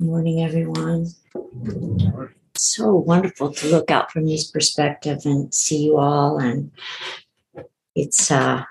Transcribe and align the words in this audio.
Morning, 0.00 0.42
everyone. 0.42 1.08
So 2.56 2.94
wonderful 2.94 3.52
to 3.52 3.66
look 3.66 3.90
out 3.90 4.10
from 4.10 4.24
this 4.24 4.50
perspective 4.50 5.18
and 5.26 5.52
see 5.52 5.84
you 5.84 5.98
all. 5.98 6.38
And 6.38 6.70
it's, 7.94 8.30
uh, 8.30 8.64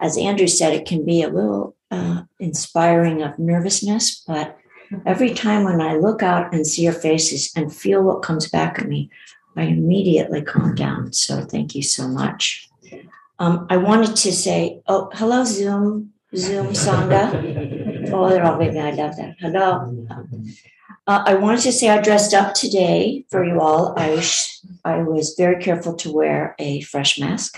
as 0.00 0.18
Andrew 0.18 0.48
said, 0.48 0.72
it 0.72 0.86
can 0.86 1.04
be 1.04 1.22
a 1.22 1.28
little 1.28 1.76
uh, 1.92 2.22
inspiring 2.40 3.22
of 3.22 3.38
nervousness, 3.38 4.24
but 4.26 4.58
every 5.06 5.34
time 5.34 5.62
when 5.62 5.80
I 5.80 5.94
look 5.94 6.24
out 6.24 6.52
and 6.52 6.66
see 6.66 6.82
your 6.82 6.94
faces 6.94 7.52
and 7.54 7.72
feel 7.72 8.02
what 8.02 8.22
comes 8.22 8.50
back 8.50 8.80
at 8.80 8.88
me, 8.88 9.08
I 9.56 9.62
immediately 9.66 10.42
calm 10.42 10.74
down. 10.74 11.12
So 11.12 11.42
thank 11.42 11.76
you 11.76 11.82
so 11.84 12.08
much. 12.08 12.68
Um, 13.38 13.68
I 13.70 13.76
wanted 13.76 14.16
to 14.16 14.32
say, 14.32 14.82
oh, 14.88 15.10
hello, 15.12 15.44
Zoom, 15.44 16.13
Zoom 16.36 16.68
Sangha. 16.68 18.10
Oh, 18.12 18.28
they're 18.28 18.44
all 18.44 18.58
waving. 18.58 18.80
I 18.80 18.90
love 18.90 19.16
that. 19.16 19.36
Hello. 19.38 20.06
Uh, 21.06 21.22
I 21.26 21.34
wanted 21.34 21.60
to 21.62 21.72
say 21.72 21.90
I 21.90 22.00
dressed 22.00 22.34
up 22.34 22.54
today 22.54 23.24
for 23.30 23.44
you 23.44 23.60
all. 23.60 23.94
I 23.96 24.10
was, 24.10 24.66
I 24.84 25.02
was 25.02 25.34
very 25.36 25.62
careful 25.62 25.94
to 25.96 26.12
wear 26.12 26.54
a 26.58 26.80
fresh 26.82 27.18
mask. 27.18 27.56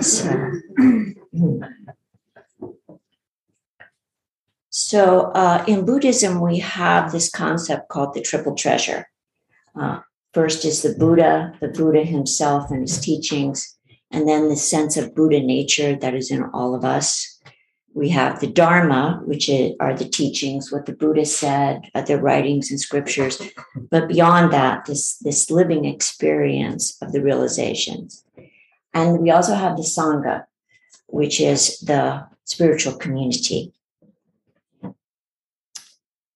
so, 0.00 0.52
so 4.70 5.20
uh, 5.32 5.64
in 5.68 5.84
Buddhism, 5.84 6.40
we 6.40 6.58
have 6.60 7.12
this 7.12 7.30
concept 7.30 7.88
called 7.88 8.14
the 8.14 8.22
triple 8.22 8.54
treasure. 8.54 9.08
Uh, 9.78 10.00
first 10.32 10.64
is 10.64 10.82
the 10.82 10.94
Buddha, 10.94 11.54
the 11.60 11.68
Buddha 11.68 12.04
himself 12.04 12.70
and 12.70 12.80
his 12.80 12.98
teachings 12.98 13.75
and 14.16 14.26
then 14.26 14.48
the 14.48 14.56
sense 14.56 14.96
of 14.96 15.14
Buddha 15.14 15.40
nature 15.40 15.94
that 15.94 16.14
is 16.14 16.30
in 16.30 16.42
all 16.54 16.74
of 16.74 16.86
us. 16.86 17.38
We 17.92 18.08
have 18.08 18.40
the 18.40 18.46
Dharma, 18.46 19.20
which 19.26 19.50
are 19.78 19.92
the 19.94 20.08
teachings, 20.08 20.72
what 20.72 20.86
the 20.86 20.94
Buddha 20.94 21.26
said, 21.26 21.90
the 22.06 22.18
writings 22.18 22.70
and 22.70 22.80
scriptures. 22.80 23.42
But 23.90 24.08
beyond 24.08 24.54
that, 24.54 24.86
this, 24.86 25.18
this 25.18 25.50
living 25.50 25.84
experience 25.84 26.96
of 27.02 27.12
the 27.12 27.20
realizations. 27.20 28.24
And 28.94 29.18
we 29.18 29.30
also 29.30 29.54
have 29.54 29.76
the 29.76 29.82
Sangha, 29.82 30.44
which 31.08 31.38
is 31.38 31.78
the 31.80 32.26
spiritual 32.44 32.96
community. 32.96 33.74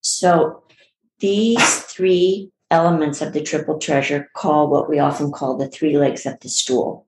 So 0.02 0.64
these 1.20 1.80
three 1.84 2.52
elements 2.70 3.22
of 3.22 3.32
the 3.32 3.42
triple 3.42 3.78
treasure 3.78 4.28
call 4.34 4.68
what 4.68 4.86
we 4.86 4.98
often 4.98 5.32
call 5.32 5.56
the 5.56 5.68
three 5.68 5.96
legs 5.96 6.26
of 6.26 6.38
the 6.40 6.50
stool. 6.50 7.06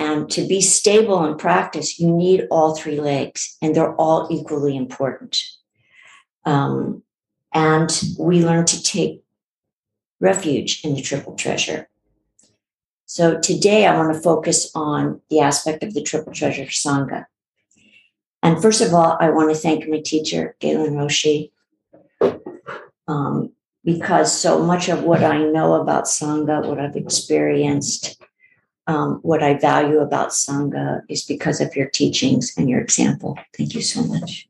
And 0.00 0.30
to 0.30 0.46
be 0.46 0.62
stable 0.62 1.26
in 1.26 1.36
practice, 1.36 2.00
you 2.00 2.10
need 2.10 2.48
all 2.50 2.74
three 2.74 2.98
legs, 2.98 3.58
and 3.60 3.76
they're 3.76 3.94
all 3.96 4.28
equally 4.30 4.74
important. 4.74 5.38
Um, 6.46 7.02
and 7.52 7.90
we 8.18 8.42
learn 8.42 8.64
to 8.64 8.82
take 8.82 9.22
refuge 10.18 10.82
in 10.84 10.94
the 10.94 11.02
triple 11.02 11.34
treasure. 11.34 11.86
So 13.04 13.38
today 13.40 13.86
I 13.86 13.94
want 13.94 14.14
to 14.14 14.22
focus 14.22 14.70
on 14.74 15.20
the 15.28 15.40
aspect 15.40 15.82
of 15.82 15.92
the 15.92 16.02
triple 16.02 16.32
treasure 16.32 16.64
Sangha. 16.64 17.26
And 18.42 18.62
first 18.62 18.80
of 18.80 18.94
all, 18.94 19.18
I 19.20 19.28
want 19.28 19.50
to 19.50 19.60
thank 19.60 19.86
my 19.86 20.00
teacher, 20.00 20.56
Galen 20.60 20.94
Roshi, 20.94 21.50
um, 23.06 23.52
because 23.84 24.32
so 24.32 24.62
much 24.64 24.88
of 24.88 25.02
what 25.02 25.22
I 25.22 25.44
know 25.44 25.74
about 25.74 26.04
Sangha, 26.04 26.66
what 26.66 26.80
I've 26.80 26.96
experienced, 26.96 28.16
um, 28.90 29.20
what 29.22 29.40
I 29.40 29.54
value 29.54 30.00
about 30.00 30.30
Sangha 30.30 31.02
is 31.08 31.22
because 31.22 31.60
of 31.60 31.76
your 31.76 31.88
teachings 31.88 32.52
and 32.56 32.68
your 32.68 32.80
example. 32.80 33.38
Thank 33.56 33.74
you 33.74 33.82
so 33.82 34.02
much. 34.02 34.48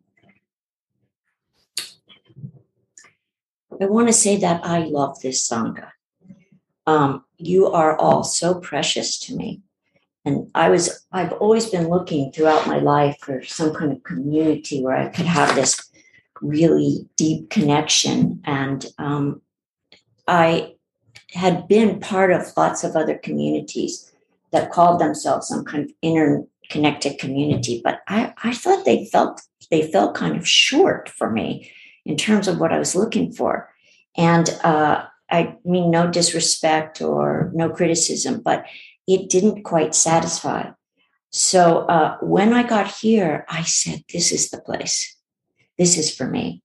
I 3.83 3.87
want 3.87 4.09
to 4.09 4.15
say 4.15 4.39
that 4.39 4.65
I 4.65 4.79
love 4.79 5.21
this 5.21 5.47
Sangha. 5.47 5.91
Um, 6.87 7.25
you 7.37 7.67
are 7.67 7.99
all 7.99 8.25
so 8.25 8.55
precious 8.55 9.19
to 9.21 9.37
me. 9.37 9.61
And 10.25 10.51
I 10.55 10.71
was, 10.71 11.07
I've 11.13 11.33
always 11.35 11.69
been 11.69 11.89
looking 11.89 12.33
throughout 12.33 12.67
my 12.67 12.79
life 12.79 13.19
for 13.21 13.43
some 13.45 13.75
kind 13.75 13.93
of 13.93 14.03
community 14.05 14.83
where 14.83 14.97
I 14.97 15.09
could 15.09 15.27
have 15.27 15.55
this 15.55 15.91
really 16.41 17.07
deep 17.17 17.51
connection. 17.51 18.41
And 18.45 18.87
um, 18.97 19.43
I 20.27 20.77
had 21.33 21.69
been 21.69 22.01
part 22.01 22.33
of 22.33 22.57
lots 22.57 22.85
of 22.85 22.97
other 22.97 23.19
communities 23.19 24.10
that 24.53 24.71
called 24.71 25.01
themselves 25.01 25.49
some 25.49 25.65
kind 25.65 25.85
of 25.85 25.91
interconnected 26.03 27.19
community, 27.19 27.81
but 27.83 28.01
I, 28.09 28.33
I 28.43 28.53
thought 28.53 28.85
they 28.85 29.07
felt 29.07 29.43
they 29.71 29.91
felt 29.91 30.17
kind 30.17 30.37
of 30.37 30.49
short 30.49 31.09
for 31.09 31.31
me 31.31 31.71
in 32.05 32.17
terms 32.17 32.49
of 32.49 32.59
what 32.59 32.73
I 32.73 32.79
was 32.79 32.97
looking 32.97 33.33
for. 33.33 33.71
And 34.17 34.49
uh, 34.65 35.05
I 35.31 35.57
mean 35.65 35.91
no 35.91 36.11
disrespect 36.11 37.01
or 37.01 37.51
no 37.55 37.71
criticism, 37.71 38.41
but 38.45 38.65
it 39.07 39.31
didn't 39.31 39.63
quite 39.63 39.95
satisfy. 39.95 40.71
So 41.31 41.81
uh, 41.87 42.17
when 42.21 42.53
I 42.53 42.65
got 42.65 42.91
here, 42.91 43.45
I 43.49 43.63
said, 43.63 44.03
"This 44.13 44.33
is 44.33 44.51
the 44.51 44.61
place. 44.61 45.17
This 45.79 45.97
is 45.97 46.15
for 46.15 46.27
me." 46.27 46.63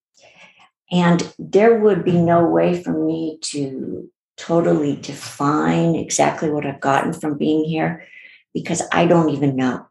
And 0.91 1.33
there 1.37 1.79
would 1.79 2.03
be 2.03 2.19
no 2.19 2.45
way 2.45 2.81
for 2.81 2.93
me 2.93 3.39
to 3.41 4.09
totally 4.37 4.95
define 4.95 5.95
exactly 5.95 6.49
what 6.49 6.65
I've 6.65 6.81
gotten 6.81 7.13
from 7.13 7.37
being 7.37 7.63
here 7.63 8.05
because 8.53 8.81
I 8.91 9.05
don't 9.05 9.29
even 9.29 9.55
know. 9.55 9.87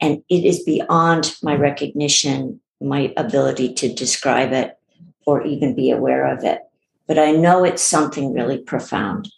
And 0.00 0.22
it 0.28 0.44
is 0.44 0.64
beyond 0.64 1.36
my 1.42 1.54
recognition, 1.54 2.60
my 2.80 3.12
ability 3.16 3.74
to 3.74 3.92
describe 3.92 4.52
it 4.52 4.76
or 5.26 5.42
even 5.46 5.74
be 5.74 5.90
aware 5.90 6.26
of 6.26 6.44
it. 6.44 6.60
But 7.06 7.18
I 7.18 7.32
know 7.32 7.64
it's 7.64 7.82
something 7.82 8.32
really 8.32 8.58
profound. 8.58 9.30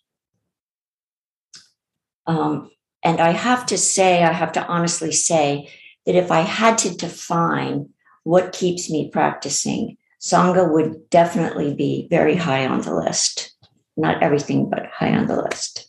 Um, 2.27 2.71
and 3.03 3.21
I 3.21 3.33
have 3.33 3.67
to 3.67 3.77
say, 3.77 4.23
I 4.23 4.33
have 4.33 4.53
to 4.53 4.67
honestly 4.67 5.12
say 5.12 5.71
that 6.06 6.15
if 6.15 6.31
I 6.31 6.41
had 6.41 6.78
to 6.78 6.97
define 6.97 7.91
what 8.23 8.53
keeps 8.53 8.91
me 8.91 9.11
practicing, 9.11 9.99
Sangha 10.21 10.73
would 10.73 11.11
definitely 11.11 11.75
be 11.75 12.09
very 12.09 12.34
high 12.34 12.67
on 12.67 12.81
the 12.81 12.94
list 12.94 13.53
not 13.97 14.22
everything, 14.22 14.69
but 14.69 14.87
high 14.87 15.15
on 15.15 15.27
the 15.27 15.43
list. 15.43 15.88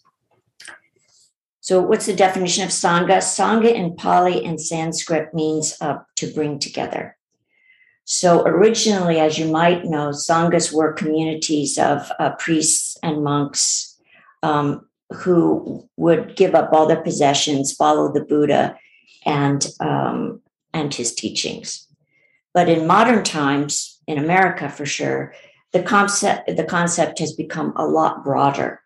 So, 1.60 1.82
what's 1.82 2.06
the 2.06 2.16
definition 2.16 2.64
of 2.64 2.70
Sangha? 2.70 3.18
Sangha 3.18 3.74
in 3.74 3.96
Pali 3.96 4.46
and 4.46 4.62
Sanskrit 4.62 5.34
means 5.34 5.76
uh, 5.82 5.98
to 6.18 6.32
bring 6.32 6.60
together. 6.60 7.18
So, 8.04 8.44
originally, 8.44 9.20
as 9.20 9.40
you 9.40 9.52
might 9.52 9.84
know, 9.84 10.10
Sanghas 10.10 10.72
were 10.72 10.94
communities 10.94 11.80
of 11.80 12.12
uh, 12.20 12.36
priests 12.38 12.98
and 13.02 13.24
monks 13.24 14.00
um, 14.44 14.88
who 15.12 15.90
would 15.98 16.36
give 16.36 16.54
up 16.54 16.72
all 16.72 16.86
their 16.86 17.02
possessions, 17.02 17.74
follow 17.74 18.14
the 18.14 18.24
Buddha 18.24 18.78
and, 19.26 19.66
um, 19.80 20.42
and 20.72 20.94
his 20.94 21.16
teachings. 21.16 21.88
But 22.54 22.70
in 22.70 22.86
modern 22.86 23.24
times, 23.24 24.00
in 24.06 24.20
America 24.20 24.70
for 24.70 24.86
sure, 24.86 25.34
the 25.76 25.84
concept 25.84 26.56
the 26.56 26.64
concept 26.64 27.20
has 27.20 27.34
become 27.34 27.74
a 27.76 27.86
lot 27.86 28.24
broader, 28.24 28.82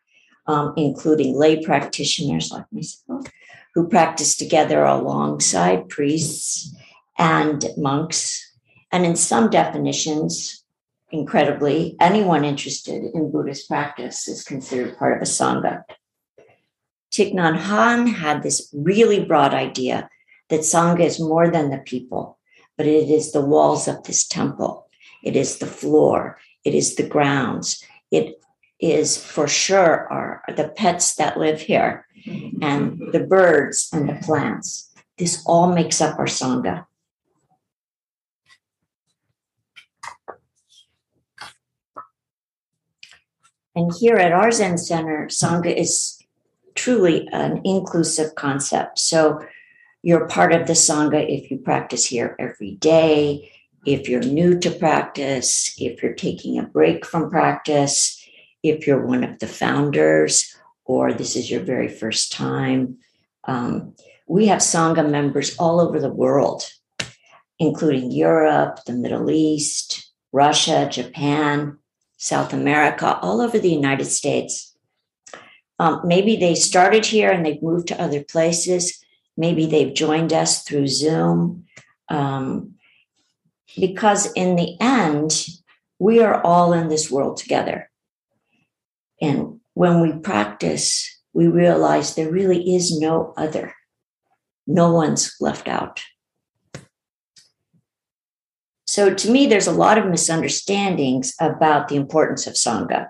um, 0.48 0.74
including 0.76 1.36
lay 1.36 1.64
practitioners 1.64 2.52
like 2.52 2.66
myself 2.72 3.28
who 3.76 3.88
practice 3.88 4.36
together 4.36 4.84
alongside 4.84 5.88
priests 5.88 6.76
and 7.20 7.64
monks. 7.78 8.44
And 8.92 9.06
in 9.06 9.16
some 9.16 9.52
definitions, 9.52 10.66
incredibly, 11.12 11.96
anyone 12.00 12.44
interested 12.44 13.04
in 13.14 13.32
Buddhist 13.32 13.68
practice 13.68 14.28
is 14.28 14.44
considered 14.44 14.98
part 14.98 15.16
of 15.16 15.22
a 15.22 15.32
Sangha. 15.32 15.84
Thich 17.12 17.36
Nhat 17.36 17.60
Hanh 17.68 18.12
had 18.16 18.42
this 18.42 18.68
really 18.74 19.24
broad 19.24 19.54
idea 19.54 20.10
that 20.50 20.62
Sangha 20.62 21.02
is 21.02 21.20
more 21.20 21.52
than 21.52 21.70
the 21.70 21.84
people, 21.94 22.40
but 22.78 22.88
it 22.88 23.12
is 23.12 23.32
the 23.32 23.46
walls 23.46 23.88
of 23.88 24.04
this 24.06 24.28
temple. 24.28 24.88
It 25.24 25.36
is 25.36 25.60
the 25.60 25.68
floor. 25.68 26.40
It 26.64 26.76
is 26.76 26.96
the 26.96 27.08
grounds. 27.08 27.84
It 28.12 28.42
is 28.80 29.18
for 29.24 29.48
sure 29.48 30.08
our 30.12 30.44
the 30.56 30.70
pets 30.70 31.16
that 31.16 31.38
live 31.38 31.62
here 31.62 32.06
mm-hmm. 32.26 32.64
and 32.64 33.12
the 33.12 33.20
birds 33.20 33.90
and 33.94 34.10
the 34.10 34.20
plants. 34.26 34.94
This 35.18 35.44
all 35.46 35.74
makes 35.74 36.02
up 36.02 36.18
our 36.18 36.26
Sangha. 36.26 36.86
And 43.76 43.92
here 44.00 44.16
at 44.16 44.32
our 44.32 44.52
Zen 44.52 44.78
Center, 44.78 45.28
Sangha 45.28 45.74
is 45.74 46.22
truly 46.76 47.28
an 47.32 47.62
inclusive 47.64 48.36
concept. 48.36 49.00
So 49.00 49.42
you're 50.02 50.28
part 50.28 50.54
of 50.54 50.68
the 50.68 50.74
Sangha 50.74 51.24
if 51.28 51.52
you 51.52 51.58
practice 51.58 52.06
here 52.06 52.36
every 52.40 52.76
day, 52.76 53.52
if 53.86 54.10
you're 54.10 54.22
new 54.22 54.60
to 54.60 54.72
practice, 54.72 55.76
if 55.80 56.04
you're 56.04 56.14
taking 56.14 56.60
a 56.60 56.64
break 56.64 57.06
from 57.06 57.30
practice, 57.30 58.22
if 58.64 58.86
you're 58.86 59.06
one 59.06 59.24
of 59.24 59.40
the 59.40 59.48
founders, 59.48 60.56
or 60.86 61.14
this 61.14 61.36
is 61.36 61.50
your 61.50 61.62
very 61.62 61.88
first 61.88 62.32
time. 62.32 62.98
Um, 63.46 63.96
we 64.28 64.48
have 64.48 64.60
Sangha 64.60 65.10
members 65.10 65.56
all 65.58 65.80
over 65.80 66.00
the 66.00 66.14
world. 66.14 66.64
including 67.60 68.12
Europe, 68.12 68.80
the 68.86 68.94
Middle 68.94 69.30
East, 69.30 70.14
Russia, 70.32 70.88
Japan, 70.90 71.78
South 72.18 72.54
America, 72.54 73.20
all 73.22 73.42
over 73.42 73.60
the 73.60 73.72
United 73.72 74.06
States. 74.06 74.76
Um, 75.78 76.02
maybe 76.06 76.36
they 76.38 76.56
started 76.56 77.06
here 77.06 77.30
and 77.30 77.46
they've 77.46 77.62
moved 77.62 77.88
to 77.90 78.02
other 78.02 78.24
places. 78.24 79.04
Maybe 79.38 79.66
they've 79.66 79.94
joined 79.94 80.34
us 80.34 80.64
through 80.64 80.88
Zoom. 80.88 81.66
Um, 82.10 82.76
because 83.78 84.32
in 84.34 84.56
the 84.56 84.80
end, 84.80 85.46
we 86.00 86.22
are 86.22 86.42
all 86.44 86.74
in 86.74 86.88
this 86.88 87.12
world 87.12 87.38
together. 87.38 87.90
And 89.22 89.60
when 89.74 90.02
we 90.02 90.14
practice, 90.14 91.20
we 91.34 91.48
realize 91.48 92.16
there 92.16 92.32
really 92.32 92.76
is 92.76 93.00
no 93.00 93.34
other. 93.38 93.74
No 94.66 94.94
one's 94.94 95.36
left 95.40 95.68
out. 95.68 96.02
So 98.88 99.14
to 99.14 99.32
me, 99.32 99.46
there's 99.46 99.68
a 99.68 99.72
lot 99.72 99.98
of 99.98 100.08
misunderstandings 100.08 101.36
about 101.40 101.90
the 101.90 101.96
importance 101.96 102.48
of 102.48 102.56
Sangha. 102.56 103.10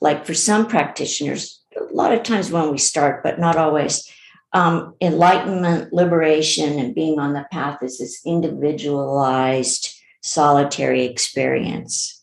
Like 0.00 0.26
for 0.26 0.34
some 0.34 0.66
practitioners, 0.66 1.60
a 1.76 1.94
lot 1.94 2.12
of 2.12 2.24
times 2.24 2.50
when 2.50 2.70
we 2.70 2.78
start, 2.78 3.22
but 3.22 3.38
not 3.38 3.56
always, 3.56 4.10
um, 4.52 4.94
enlightenment, 5.00 5.92
liberation, 5.92 6.78
and 6.78 6.94
being 6.94 7.18
on 7.18 7.32
the 7.32 7.46
path 7.50 7.82
is 7.82 7.98
this 7.98 8.20
individualized, 8.26 9.94
solitary 10.20 11.04
experience. 11.04 12.22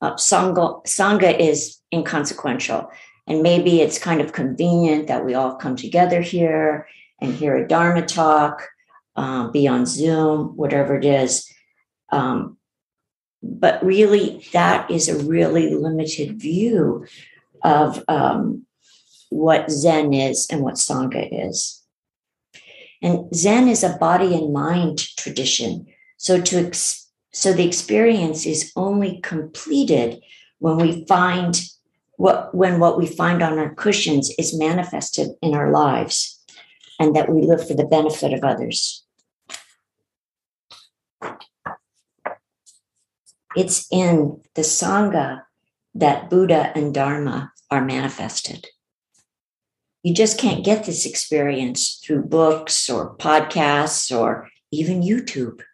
Uh, 0.00 0.14
Sangha, 0.14 0.84
Sangha 0.86 1.38
is 1.38 1.78
inconsequential. 1.92 2.90
And 3.26 3.42
maybe 3.42 3.80
it's 3.80 3.98
kind 3.98 4.20
of 4.20 4.32
convenient 4.32 5.06
that 5.08 5.24
we 5.24 5.34
all 5.34 5.54
come 5.54 5.76
together 5.76 6.20
here 6.20 6.88
and 7.20 7.32
hear 7.34 7.56
a 7.56 7.68
Dharma 7.68 8.02
talk, 8.04 8.66
um, 9.16 9.52
be 9.52 9.68
on 9.68 9.86
Zoom, 9.86 10.56
whatever 10.56 10.96
it 10.96 11.04
is. 11.04 11.48
Um, 12.10 12.56
but 13.42 13.84
really, 13.84 14.44
that 14.52 14.90
is 14.90 15.08
a 15.08 15.24
really 15.24 15.74
limited 15.74 16.40
view 16.40 17.06
of 17.62 18.02
um, 18.08 18.66
what 19.30 19.70
Zen 19.70 20.12
is 20.12 20.46
and 20.50 20.60
what 20.60 20.74
Sangha 20.74 21.28
is. 21.48 21.82
And 23.02 23.34
Zen 23.34 23.68
is 23.68 23.82
a 23.82 23.96
body 23.96 24.34
and 24.34 24.52
mind 24.52 24.98
tradition. 25.16 25.86
So 26.18 26.40
to 26.40 26.66
ex- 26.66 27.08
so 27.32 27.52
the 27.52 27.66
experience 27.66 28.44
is 28.44 28.72
only 28.76 29.20
completed 29.22 30.20
when 30.58 30.76
we 30.76 31.06
find 31.06 31.60
what 32.16 32.54
when 32.54 32.80
what 32.80 32.98
we 32.98 33.06
find 33.06 33.42
on 33.42 33.58
our 33.58 33.74
cushions 33.74 34.30
is 34.38 34.58
manifested 34.58 35.30
in 35.40 35.54
our 35.54 35.70
lives 35.70 36.38
and 36.98 37.16
that 37.16 37.30
we 37.30 37.40
live 37.42 37.66
for 37.66 37.74
the 37.74 37.86
benefit 37.86 38.34
of 38.34 38.44
others. 38.44 39.06
It's 43.56 43.86
in 43.90 44.42
the 44.54 44.62
Sangha 44.62 45.42
that 45.94 46.30
Buddha 46.30 46.72
and 46.76 46.92
Dharma 46.94 47.52
are 47.70 47.84
manifested. 47.84 48.66
You 50.02 50.14
just 50.14 50.38
can't 50.38 50.64
get 50.64 50.84
this 50.84 51.04
experience 51.04 52.00
through 52.02 52.24
books 52.24 52.88
or 52.88 53.16
podcasts 53.16 54.16
or 54.16 54.48
even 54.70 55.02
YouTube. 55.02 55.60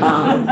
Um, 0.00 0.46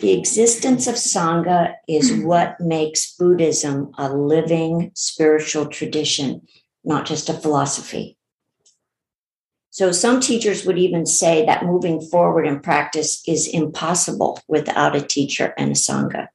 the 0.00 0.12
existence 0.18 0.86
of 0.86 0.94
Sangha 0.96 1.74
is 1.88 2.12
what 2.12 2.60
makes 2.60 3.14
Buddhism 3.14 3.92
a 3.96 4.12
living 4.12 4.90
spiritual 4.94 5.66
tradition, 5.66 6.46
not 6.84 7.06
just 7.06 7.28
a 7.28 7.34
philosophy. 7.34 8.16
So, 9.70 9.92
some 9.92 10.20
teachers 10.20 10.64
would 10.66 10.78
even 10.78 11.06
say 11.06 11.46
that 11.46 11.64
moving 11.64 12.00
forward 12.00 12.46
in 12.46 12.60
practice 12.60 13.22
is 13.26 13.46
impossible 13.46 14.40
without 14.48 14.96
a 14.96 15.02
teacher 15.02 15.54
and 15.56 15.70
a 15.70 15.74
Sangha. 15.74 16.28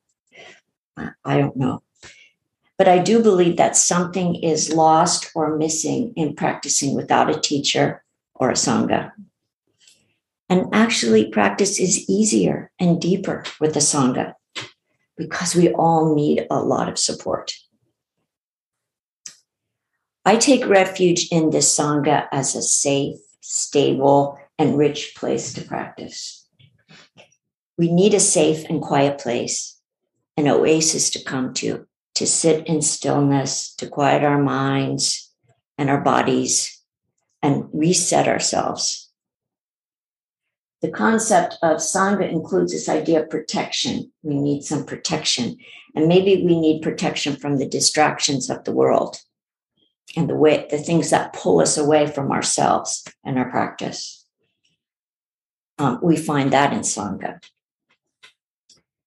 I 0.98 1.38
don't 1.38 1.58
know. 1.58 1.82
But 2.78 2.88
I 2.88 3.00
do 3.00 3.24
believe 3.24 3.58
that 3.58 3.78
something 3.78 4.36
is 4.36 4.74
lost 4.74 5.32
or 5.34 5.58
missing 5.58 6.14
in 6.16 6.36
practicing 6.36 6.94
without 6.94 7.30
a 7.30 7.40
teacher 7.40 8.04
or 8.34 8.50
a 8.50 8.54
Sangha. 8.54 9.12
And 10.50 10.68
actually, 10.74 11.32
practice 11.32 11.80
is 11.80 12.10
easier 12.10 12.72
and 12.80 13.02
deeper 13.02 13.44
with 13.60 13.76
a 13.76 13.80
Sangha 13.80 14.34
because 15.18 15.56
we 15.56 15.70
all 15.70 16.14
need 16.14 16.46
a 16.52 16.60
lot 16.60 16.90
of 16.90 17.00
support. 17.00 17.54
I 20.26 20.36
take 20.36 20.68
refuge 20.68 21.30
in 21.32 21.52
this 21.52 21.78
Sangha 21.78 22.28
as 22.32 22.56
a 22.56 22.62
safe, 22.62 23.18
stable, 23.42 24.38
and 24.58 24.78
rich 24.78 25.14
place 25.16 25.54
to 25.54 25.62
practice. 25.62 26.48
We 27.78 27.92
need 27.92 28.14
a 28.14 28.20
safe 28.20 28.66
and 28.70 28.82
quiet 28.82 29.20
place, 29.20 29.80
an 30.38 30.48
oasis 30.48 31.10
to 31.12 31.24
come 31.24 31.54
to, 31.56 31.88
to 32.16 32.26
sit 32.26 32.68
in 32.68 32.82
stillness, 32.82 33.74
to 33.76 33.88
quiet 33.88 34.24
our 34.24 34.42
minds 34.42 35.32
and 35.78 35.90
our 35.90 36.02
bodies, 36.02 36.82
and 37.42 37.70
reset 37.74 38.28
ourselves 38.28 39.06
the 40.86 40.92
concept 40.92 41.58
of 41.64 41.78
Sangha 41.78 42.30
includes 42.32 42.72
this 42.72 42.88
idea 42.88 43.24
of 43.24 43.30
protection. 43.32 44.12
We 44.22 44.36
need 44.36 44.64
some 44.64 44.86
protection. 44.86 45.58
And 45.96 46.08
maybe 46.08 46.46
we 46.46 46.60
need 46.60 46.84
protection 46.84 47.38
from 47.38 47.58
the 47.58 47.68
distractions 47.68 48.52
of 48.52 48.64
the 48.66 48.72
world 48.72 49.18
and 50.16 50.30
the 50.30 50.36
way 50.36 50.68
the 50.70 50.78
things 50.78 51.10
that 51.10 51.34
pull 51.34 51.60
us 51.60 51.76
away 51.76 52.06
from 52.06 52.32
ourselves 52.32 53.04
and 53.24 53.40
our 53.40 53.50
practice. 53.50 54.28
Um, 55.80 56.00
we 56.04 56.16
find 56.18 56.54
that 56.54 56.72
in 56.72 56.82
Sangha. 56.82 57.44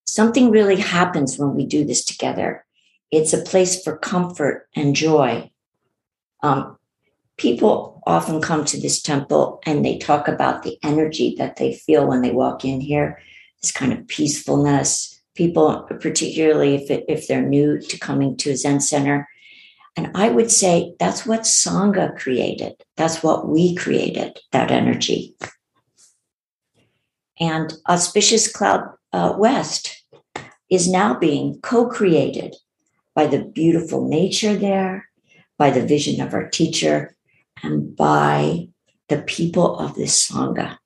Something 0.05 0.51
really 0.51 0.81
happens 0.81 1.39
when 1.39 1.55
we 1.55 1.65
do 1.65 1.85
this 1.85 2.05
together. 2.05 2.67
It's 3.11 3.33
a 3.33 3.43
place 3.43 3.83
for 3.83 3.97
comfort 3.97 4.69
and 4.75 4.95
joy. 4.95 5.51
Um, 6.43 6.79
people 7.37 8.03
often 8.07 8.41
come 8.41 8.65
to 8.67 8.81
this 8.81 9.01
temple 9.01 9.61
and 9.65 9.85
they 9.85 9.99
talk 9.99 10.29
about 10.29 10.63
the 10.63 10.79
energy 10.83 11.35
that 11.39 11.57
they 11.57 11.75
feel 11.75 12.07
when 12.07 12.21
they 12.21 12.31
walk 12.31 12.65
in 12.65 12.81
here, 12.81 13.21
this 13.63 13.73
kind 13.73 13.93
of 13.93 14.07
peacefulness. 14.09 15.15
People, 15.35 15.87
particularly 16.01 16.75
if, 16.75 16.91
it, 16.91 17.05
if 17.09 17.29
they're 17.29 17.47
new 17.47 17.79
to 17.81 17.99
coming 17.99 18.37
to 18.39 18.51
a 18.51 18.57
Zen 18.57 18.81
center. 18.81 19.29
And 19.97 20.11
I 20.15 20.31
would 20.31 20.51
say 20.51 20.95
that's 20.99 21.25
what 21.25 21.43
Sangha 21.43 22.19
created. 22.19 22.75
That's 22.97 23.23
what 23.23 23.49
we 23.49 23.77
created, 23.77 24.39
that 24.51 24.73
energy. 24.73 25.37
And 27.41 27.73
Auspicious 27.89 28.51
Cloud 28.51 28.91
uh, 29.13 29.35
West 29.39 30.05
is 30.71 30.89
now 30.89 31.19
being 31.19 31.61
co 31.63 31.87
created 31.87 32.57
by 33.19 33.27
the 33.27 33.43
beautiful 33.43 34.07
nature 34.07 34.55
there, 34.55 35.09
by 35.59 35.71
the 35.71 35.85
vision 35.85 36.21
of 36.21 36.33
our 36.35 36.49
teacher, 36.49 37.17
and 37.65 37.97
by 37.97 38.69
the 39.09 39.21
people 39.23 39.77
of 39.77 39.97
this 39.97 40.31
Sangha. 40.31 40.79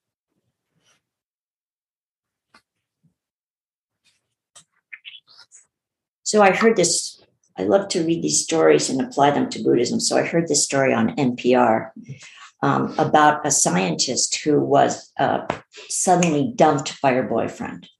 So 6.23 6.41
I 6.41 6.53
heard 6.53 6.77
this, 6.77 7.23
I 7.59 7.65
love 7.65 7.89
to 7.89 8.03
read 8.03 8.23
these 8.23 8.43
stories 8.43 8.89
and 8.89 9.03
apply 9.03 9.33
them 9.33 9.51
to 9.51 9.62
Buddhism. 9.62 10.01
So 10.01 10.17
I 10.17 10.23
heard 10.23 10.49
this 10.49 10.65
story 10.65 10.95
on 10.95 11.15
NPR 11.17 11.91
um, 12.62 12.95
about 12.97 13.47
a 13.47 13.51
scientist 13.51 14.37
who 14.37 14.59
was 14.59 15.12
uh, 15.19 15.45
suddenly 15.91 16.51
dumped 16.57 16.99
by 17.03 17.12
her 17.12 17.25
boyfriend. 17.25 17.91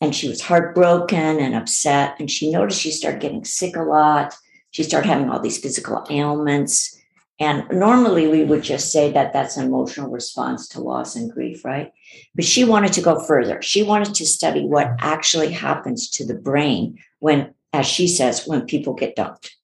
And 0.00 0.14
she 0.14 0.28
was 0.28 0.40
heartbroken 0.40 1.40
and 1.40 1.54
upset. 1.54 2.16
And 2.18 2.30
she 2.30 2.50
noticed 2.50 2.80
she 2.80 2.90
started 2.90 3.20
getting 3.20 3.44
sick 3.44 3.76
a 3.76 3.82
lot. 3.82 4.34
She 4.70 4.82
started 4.82 5.08
having 5.08 5.28
all 5.28 5.40
these 5.40 5.58
physical 5.58 6.06
ailments. 6.10 6.96
And 7.40 7.64
normally 7.70 8.26
we 8.26 8.44
would 8.44 8.62
just 8.62 8.90
say 8.90 9.12
that 9.12 9.32
that's 9.32 9.56
an 9.56 9.66
emotional 9.66 10.10
response 10.10 10.66
to 10.68 10.80
loss 10.80 11.14
and 11.14 11.30
grief, 11.30 11.64
right? 11.64 11.92
But 12.34 12.44
she 12.44 12.64
wanted 12.64 12.92
to 12.94 13.00
go 13.00 13.20
further. 13.20 13.62
She 13.62 13.82
wanted 13.82 14.14
to 14.14 14.26
study 14.26 14.64
what 14.64 14.90
actually 14.98 15.52
happens 15.52 16.10
to 16.10 16.26
the 16.26 16.34
brain 16.34 16.98
when, 17.20 17.54
as 17.72 17.86
she 17.86 18.08
says, 18.08 18.46
when 18.46 18.66
people 18.66 18.94
get 18.94 19.16
dumped. 19.16 19.56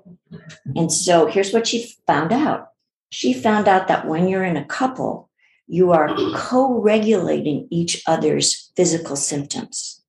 And 0.76 0.92
so 0.92 1.28
here's 1.28 1.54
what 1.54 1.68
she 1.68 1.94
found 2.06 2.34
out. 2.34 2.70
She 3.10 3.34
found 3.34 3.68
out 3.68 3.88
that 3.88 4.08
when 4.08 4.28
you're 4.28 4.44
in 4.44 4.58
a 4.58 4.66
couple, 4.66 5.27
you 5.68 5.92
are 5.92 6.16
co 6.36 6.82
regulating 6.82 7.68
each 7.70 8.02
other's 8.08 8.72
physical 8.76 9.16
symptoms. 9.16 10.02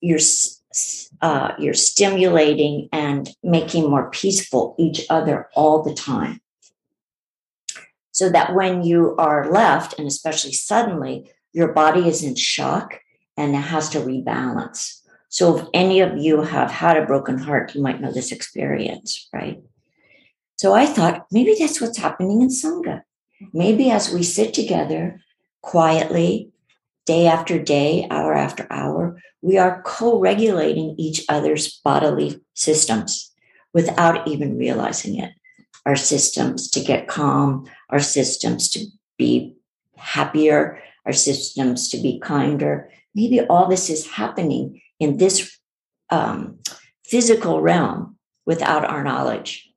You're 0.00 0.20
uh, 1.22 1.52
you're 1.58 1.74
stimulating 1.74 2.88
and 2.92 3.30
making 3.42 3.90
more 3.90 4.10
peaceful 4.10 4.76
each 4.78 5.06
other 5.10 5.48
all 5.54 5.82
the 5.82 5.94
time. 5.94 6.40
So 8.12 8.28
that 8.30 8.54
when 8.54 8.82
you 8.82 9.16
are 9.16 9.50
left, 9.50 9.98
and 9.98 10.06
especially 10.06 10.52
suddenly, 10.52 11.30
your 11.52 11.72
body 11.72 12.06
is 12.06 12.22
in 12.22 12.34
shock 12.34 13.00
and 13.36 13.54
it 13.54 13.58
has 13.58 13.88
to 13.90 14.00
rebalance. 14.00 15.00
So 15.28 15.58
if 15.58 15.66
any 15.72 16.00
of 16.00 16.18
you 16.18 16.42
have 16.42 16.70
had 16.70 16.96
a 16.96 17.06
broken 17.06 17.38
heart, 17.38 17.74
you 17.74 17.82
might 17.82 18.00
know 18.00 18.12
this 18.12 18.32
experience, 18.32 19.28
right? 19.32 19.60
So 20.56 20.74
I 20.74 20.86
thought 20.86 21.26
maybe 21.30 21.54
that's 21.58 21.80
what's 21.80 21.98
happening 21.98 22.42
in 22.42 22.48
Sangha. 22.48 23.02
Maybe 23.52 23.90
as 23.90 24.12
we 24.12 24.22
sit 24.22 24.54
together, 24.54 25.20
quietly, 25.62 26.50
day 27.06 27.26
after 27.26 27.58
day, 27.58 28.06
hour 28.10 28.34
after 28.34 28.66
hour, 28.70 29.20
we 29.40 29.56
are 29.56 29.82
co 29.82 30.18
regulating 30.18 30.94
each 30.98 31.24
other's 31.28 31.80
bodily 31.84 32.40
systems 32.54 33.32
without 33.72 34.26
even 34.26 34.58
realizing 34.58 35.18
it. 35.18 35.32
Our 35.86 35.96
systems 35.96 36.70
to 36.70 36.80
get 36.80 37.08
calm, 37.08 37.66
our 37.90 38.00
systems 38.00 38.68
to 38.70 38.86
be 39.16 39.56
happier, 39.96 40.82
our 41.06 41.12
systems 41.12 41.88
to 41.90 41.98
be 41.98 42.20
kinder. 42.20 42.90
Maybe 43.14 43.40
all 43.40 43.68
this 43.68 43.88
is 43.88 44.06
happening 44.06 44.80
in 45.00 45.16
this 45.18 45.58
um, 46.10 46.58
physical 47.04 47.60
realm 47.60 48.16
without 48.46 48.84
our 48.84 49.02
knowledge. 49.02 49.67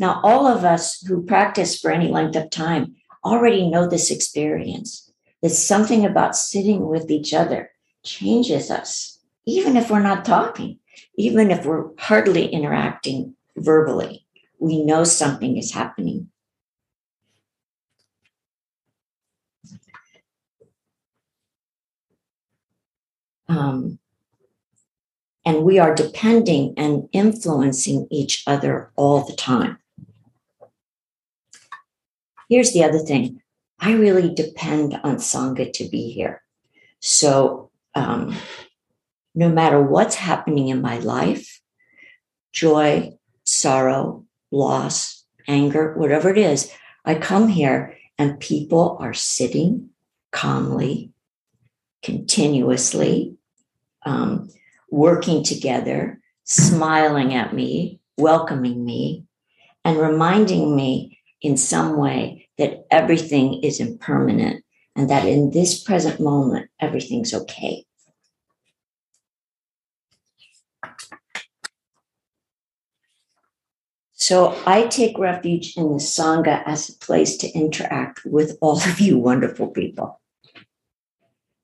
Now, 0.00 0.18
all 0.24 0.46
of 0.46 0.64
us 0.64 1.02
who 1.06 1.22
practice 1.26 1.78
for 1.78 1.90
any 1.90 2.08
length 2.08 2.34
of 2.34 2.48
time 2.48 2.96
already 3.22 3.68
know 3.68 3.86
this 3.86 4.10
experience. 4.10 5.12
That 5.42 5.50
something 5.50 6.06
about 6.06 6.36
sitting 6.36 6.86
with 6.88 7.10
each 7.10 7.34
other 7.34 7.70
changes 8.02 8.70
us, 8.70 9.20
even 9.44 9.76
if 9.76 9.90
we're 9.90 10.00
not 10.00 10.24
talking, 10.24 10.78
even 11.16 11.50
if 11.50 11.66
we're 11.66 11.90
hardly 11.98 12.46
interacting 12.46 13.34
verbally. 13.56 14.24
We 14.58 14.82
know 14.82 15.04
something 15.04 15.58
is 15.58 15.72
happening. 15.72 16.30
Um, 23.48 23.98
and 25.44 25.62
we 25.62 25.78
are 25.78 25.94
depending 25.94 26.72
and 26.78 27.06
influencing 27.12 28.06
each 28.10 28.44
other 28.46 28.92
all 28.96 29.26
the 29.26 29.36
time. 29.36 29.76
Here's 32.50 32.72
the 32.72 32.84
other 32.84 32.98
thing 32.98 33.40
I 33.78 33.92
really 33.92 34.34
depend 34.34 35.00
on 35.04 35.16
Sangha 35.16 35.72
to 35.72 35.88
be 35.88 36.10
here. 36.10 36.42
So, 36.98 37.70
um, 37.94 38.36
no 39.34 39.48
matter 39.48 39.80
what's 39.80 40.16
happening 40.16 40.68
in 40.68 40.82
my 40.82 40.98
life 40.98 41.60
joy, 42.52 43.16
sorrow, 43.44 44.24
loss, 44.50 45.24
anger, 45.46 45.94
whatever 45.96 46.28
it 46.30 46.38
is 46.38 46.72
I 47.04 47.14
come 47.14 47.48
here 47.48 47.96
and 48.18 48.40
people 48.40 48.98
are 49.00 49.14
sitting 49.14 49.90
calmly, 50.32 51.12
continuously, 52.02 53.36
um, 54.04 54.50
working 54.90 55.44
together, 55.44 56.20
smiling 56.44 57.32
at 57.34 57.54
me, 57.54 58.00
welcoming 58.18 58.84
me, 58.84 59.24
and 59.84 59.98
reminding 59.98 60.74
me 60.74 61.19
in 61.42 61.56
some 61.56 61.96
way 61.96 62.48
that 62.58 62.86
everything 62.90 63.62
is 63.62 63.80
impermanent 63.80 64.64
and 64.96 65.08
that 65.08 65.26
in 65.26 65.50
this 65.50 65.82
present 65.82 66.20
moment, 66.20 66.70
everything's 66.80 67.32
okay. 67.32 67.84
So 74.12 74.56
I 74.66 74.86
take 74.86 75.18
refuge 75.18 75.76
in 75.76 75.88
the 75.88 75.98
Sangha 75.98 76.62
as 76.66 76.90
a 76.90 76.98
place 76.98 77.36
to 77.38 77.48
interact 77.48 78.20
with 78.24 78.58
all 78.60 78.76
of 78.76 79.00
you 79.00 79.18
wonderful 79.18 79.68
people. 79.68 80.20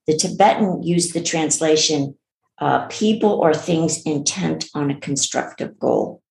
The 0.06 0.16
Tibetan 0.16 0.83
used 0.83 1.14
the 1.14 1.23
translation 1.23 2.16
uh, 2.59 2.87
people 2.87 3.33
or 3.33 3.52
things 3.52 4.02
intent 4.04 4.71
on 4.75 4.90
a 4.90 4.99
constructive 4.99 5.78
goal. 5.78 6.23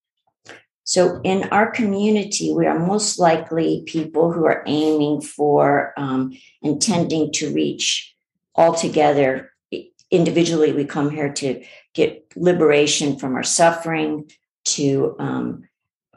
So, 0.86 1.20
in 1.24 1.50
our 1.50 1.72
community, 1.72 2.54
we 2.54 2.68
are 2.68 2.78
most 2.78 3.18
likely 3.18 3.82
people 3.88 4.32
who 4.32 4.46
are 4.46 4.64
aiming 4.68 5.22
for, 5.22 5.94
um, 5.98 6.38
intending 6.62 7.32
to 7.34 7.52
reach 7.52 8.16
altogether. 8.54 9.52
Individually, 10.12 10.74
we 10.74 10.86
come 10.86 11.10
here 11.10 11.34
to 11.34 11.64
get 11.96 12.32
liberation 12.36 13.18
from 13.18 13.34
our 13.34 13.44
suffering, 13.44 14.30
to 14.66 15.16
um, 15.18 15.64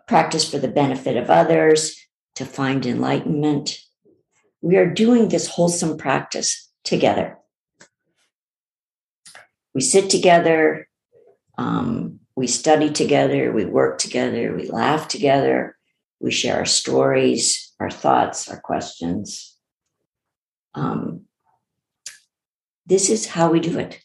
practice 0.06 0.48
for 0.48 0.58
the 0.58 0.68
benefit 0.68 1.16
of 1.16 1.30
others, 1.30 1.96
to 2.34 2.44
find 2.44 2.84
enlightenment. 2.84 3.78
We 4.60 4.76
are 4.76 4.92
doing 4.92 5.30
this 5.30 5.48
wholesome 5.48 5.96
practice 5.96 6.70
together. 6.84 7.38
We 9.74 9.80
sit 9.80 10.10
together, 10.10 10.88
um, 11.56 12.20
we 12.38 12.46
study 12.46 12.88
together, 12.88 13.52
we 13.52 13.64
work 13.64 13.98
together, 13.98 14.54
we 14.54 14.70
laugh 14.70 15.08
together, 15.08 15.76
we 16.20 16.30
share 16.30 16.58
our 16.58 16.64
stories, 16.64 17.72
our 17.80 17.90
thoughts, 17.90 18.48
our 18.48 18.60
questions. 18.60 19.56
Um, 20.72 21.22
this 22.86 23.10
is 23.10 23.26
how 23.26 23.50
we 23.50 23.58
do 23.58 23.76
it. 23.80 24.00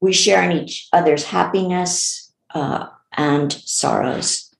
We 0.00 0.12
share 0.12 0.42
in 0.42 0.58
each 0.58 0.88
other's 0.92 1.24
happiness, 1.24 2.34
uh, 2.54 2.88
and 3.16 3.50
sorrows. 3.50 4.54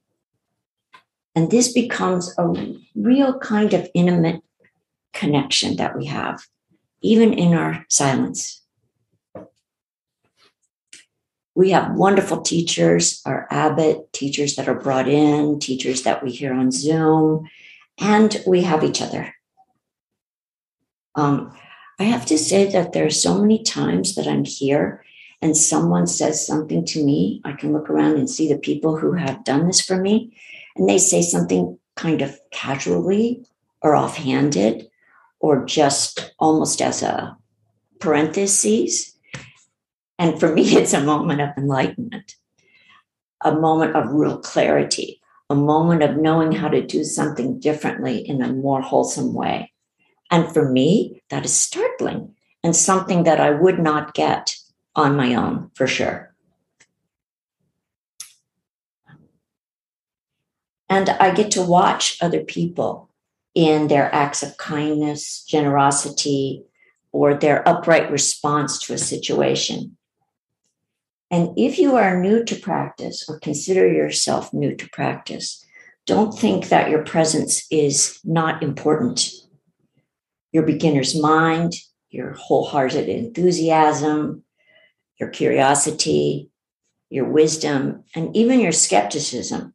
And 1.34 1.50
this 1.50 1.74
becomes 1.74 2.34
a 2.38 2.74
real 2.94 3.38
kind 3.38 3.74
of 3.74 3.86
intimate 3.92 4.42
connection 5.12 5.76
that 5.76 5.94
we 5.94 6.06
have, 6.06 6.40
even 7.02 7.34
in 7.34 7.52
our 7.52 7.84
silence. 7.90 8.62
We 11.56 11.70
have 11.70 11.96
wonderful 11.96 12.42
teachers, 12.42 13.22
our 13.24 13.48
abbot, 13.50 14.12
teachers 14.12 14.56
that 14.56 14.68
are 14.68 14.78
brought 14.78 15.08
in, 15.08 15.58
teachers 15.58 16.02
that 16.02 16.22
we 16.22 16.30
hear 16.30 16.52
on 16.52 16.70
Zoom, 16.70 17.48
and 17.98 18.42
we 18.46 18.62
have 18.62 18.84
each 18.84 19.00
other. 19.00 19.34
Um, 21.14 21.56
I 21.98 22.04
have 22.04 22.26
to 22.26 22.36
say 22.36 22.66
that 22.66 22.92
there 22.92 23.06
are 23.06 23.10
so 23.10 23.40
many 23.40 23.62
times 23.62 24.16
that 24.16 24.28
I'm 24.28 24.44
here 24.44 25.02
and 25.40 25.56
someone 25.56 26.06
says 26.06 26.46
something 26.46 26.84
to 26.84 27.04
me, 27.04 27.40
I 27.44 27.52
can 27.52 27.72
look 27.72 27.88
around 27.88 28.16
and 28.16 28.28
see 28.28 28.48
the 28.48 28.58
people 28.58 28.98
who 28.98 29.12
have 29.12 29.44
done 29.44 29.66
this 29.66 29.80
for 29.80 29.96
me, 29.96 30.36
and 30.76 30.88
they 30.88 30.98
say 30.98 31.22
something 31.22 31.78
kind 31.94 32.20
of 32.20 32.38
casually 32.50 33.46
or 33.80 33.96
offhanded 33.96 34.90
or 35.40 35.64
just 35.64 36.34
almost 36.38 36.82
as 36.82 37.02
a 37.02 37.36
parenthesis. 37.98 39.15
And 40.18 40.38
for 40.38 40.52
me, 40.52 40.62
it's 40.76 40.94
a 40.94 41.02
moment 41.02 41.40
of 41.40 41.50
enlightenment, 41.56 42.36
a 43.42 43.54
moment 43.54 43.96
of 43.96 44.12
real 44.12 44.38
clarity, 44.38 45.20
a 45.48 45.54
moment 45.54 46.02
of 46.02 46.16
knowing 46.16 46.52
how 46.52 46.68
to 46.68 46.84
do 46.84 47.04
something 47.04 47.60
differently 47.60 48.18
in 48.18 48.42
a 48.42 48.52
more 48.52 48.82
wholesome 48.82 49.34
way. 49.34 49.72
And 50.30 50.52
for 50.52 50.68
me, 50.70 51.22
that 51.30 51.44
is 51.44 51.54
startling 51.54 52.34
and 52.64 52.74
something 52.74 53.24
that 53.24 53.40
I 53.40 53.50
would 53.50 53.78
not 53.78 54.14
get 54.14 54.56
on 54.96 55.16
my 55.16 55.34
own 55.34 55.70
for 55.74 55.86
sure. 55.86 56.34
And 60.88 61.10
I 61.10 61.34
get 61.34 61.50
to 61.52 61.62
watch 61.62 62.18
other 62.20 62.42
people 62.42 63.10
in 63.54 63.88
their 63.88 64.12
acts 64.14 64.42
of 64.42 64.56
kindness, 64.56 65.44
generosity, 65.44 66.64
or 67.12 67.34
their 67.34 67.66
upright 67.68 68.10
response 68.10 68.78
to 68.80 68.94
a 68.94 68.98
situation. 68.98 69.96
And 71.30 71.50
if 71.56 71.78
you 71.78 71.96
are 71.96 72.20
new 72.20 72.44
to 72.44 72.54
practice 72.54 73.24
or 73.28 73.40
consider 73.40 73.86
yourself 73.90 74.52
new 74.52 74.76
to 74.76 74.88
practice, 74.90 75.64
don't 76.06 76.38
think 76.38 76.68
that 76.68 76.88
your 76.88 77.02
presence 77.02 77.66
is 77.70 78.20
not 78.22 78.62
important. 78.62 79.28
Your 80.52 80.62
beginner's 80.62 81.20
mind, 81.20 81.74
your 82.10 82.34
wholehearted 82.34 83.08
enthusiasm, 83.08 84.44
your 85.18 85.28
curiosity, 85.30 86.50
your 87.10 87.24
wisdom, 87.24 88.04
and 88.14 88.34
even 88.36 88.60
your 88.60 88.72
skepticism 88.72 89.74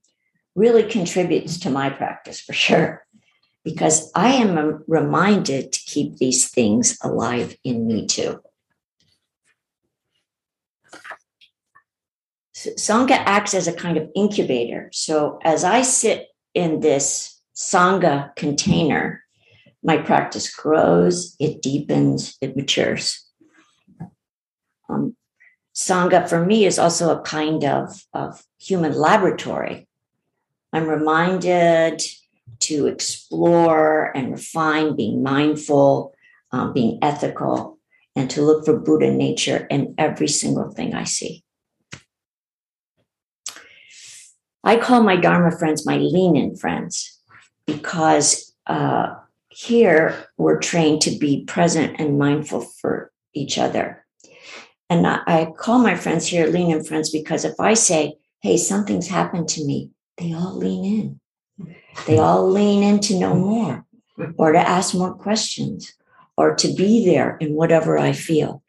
really 0.55 0.83
contributes 0.83 1.59
to 1.59 1.69
my 1.69 1.89
practice 1.89 2.39
for 2.39 2.53
sure, 2.53 3.05
because 3.63 4.11
I 4.15 4.33
am 4.33 4.83
reminded 4.87 5.71
to 5.73 5.79
keep 5.85 6.17
these 6.17 6.49
things 6.49 6.97
alive 7.01 7.57
in 7.63 7.87
me 7.87 8.05
too. 8.05 8.41
Sangha 12.77 13.17
acts 13.25 13.53
as 13.53 13.67
a 13.67 13.73
kind 13.73 13.97
of 13.97 14.09
incubator. 14.15 14.89
So 14.91 15.39
as 15.43 15.63
I 15.63 15.81
sit 15.81 16.27
in 16.53 16.79
this 16.79 17.41
Sangha 17.55 18.35
container, 18.35 19.23
my 19.83 19.97
practice 19.97 20.53
grows, 20.53 21.35
it 21.39 21.61
deepens, 21.61 22.37
it 22.41 22.55
matures. 22.55 23.27
Um, 24.89 25.15
Sangha 25.75 26.27
for 26.27 26.45
me 26.45 26.65
is 26.65 26.77
also 26.77 27.17
a 27.17 27.21
kind 27.21 27.63
of, 27.63 28.03
of 28.13 28.43
human 28.59 28.93
laboratory. 28.93 29.87
I'm 30.73 30.87
reminded 30.87 32.01
to 32.59 32.87
explore 32.87 34.11
and 34.15 34.31
refine, 34.31 34.95
being 34.95 35.23
mindful, 35.23 36.13
um, 36.51 36.73
being 36.73 36.99
ethical, 37.01 37.79
and 38.15 38.29
to 38.29 38.41
look 38.41 38.65
for 38.65 38.77
Buddha 38.77 39.11
nature 39.11 39.67
in 39.69 39.95
every 39.97 40.27
single 40.27 40.69
thing 40.69 40.93
I 40.93 41.05
see. 41.05 41.43
I 44.63 44.77
call 44.77 45.03
my 45.03 45.15
Dharma 45.15 45.51
friends 45.57 45.85
my 45.85 45.97
lean 45.97 46.35
in 46.35 46.55
friends 46.55 47.19
because 47.65 48.53
uh, 48.67 49.15
here 49.49 50.27
we're 50.37 50.59
trained 50.59 51.01
to 51.01 51.17
be 51.17 51.43
present 51.45 51.99
and 51.99 52.19
mindful 52.19 52.61
for 52.61 53.11
each 53.33 53.57
other. 53.57 54.05
And 54.89 55.07
I, 55.07 55.19
I 55.25 55.45
call 55.57 55.79
my 55.79 55.95
friends 55.95 56.27
here 56.27 56.47
lean 56.47 56.71
in 56.71 56.83
friends 56.83 57.09
because 57.09 57.45
if 57.45 57.59
I 57.59 57.73
say, 57.73 58.15
hey, 58.41 58.57
something's 58.57 59.07
happened 59.07 59.47
to 59.49 59.65
me, 59.65 59.91
they 60.17 60.33
all 60.33 60.55
lean 60.55 60.85
in. 60.85 61.67
They 62.05 62.17
all 62.19 62.49
lean 62.49 62.83
in 62.83 62.99
to 63.01 63.19
know 63.19 63.33
more 63.33 63.85
or 64.37 64.51
to 64.51 64.59
ask 64.59 64.93
more 64.93 65.13
questions 65.13 65.93
or 66.37 66.55
to 66.55 66.73
be 66.73 67.05
there 67.05 67.37
in 67.37 67.55
whatever 67.55 67.97
I 67.97 68.11
feel. 68.11 68.63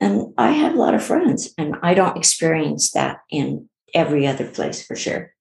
And 0.00 0.34
I 0.36 0.52
have 0.52 0.74
a 0.74 0.78
lot 0.78 0.94
of 0.94 1.02
friends, 1.02 1.54
and 1.56 1.76
I 1.82 1.94
don't 1.94 2.16
experience 2.16 2.92
that 2.92 3.20
in 3.30 3.68
every 3.96 4.26
other 4.26 4.46
place 4.46 4.86
for 4.86 4.94
sure. 4.94 5.32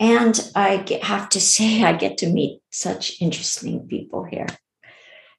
And 0.00 0.38
I 0.54 0.84
have 1.02 1.28
to 1.30 1.40
say, 1.40 1.82
I 1.82 1.92
get 1.92 2.18
to 2.18 2.28
meet 2.28 2.60
such 2.70 3.20
interesting 3.20 3.86
people 3.88 4.24
here. 4.24 4.46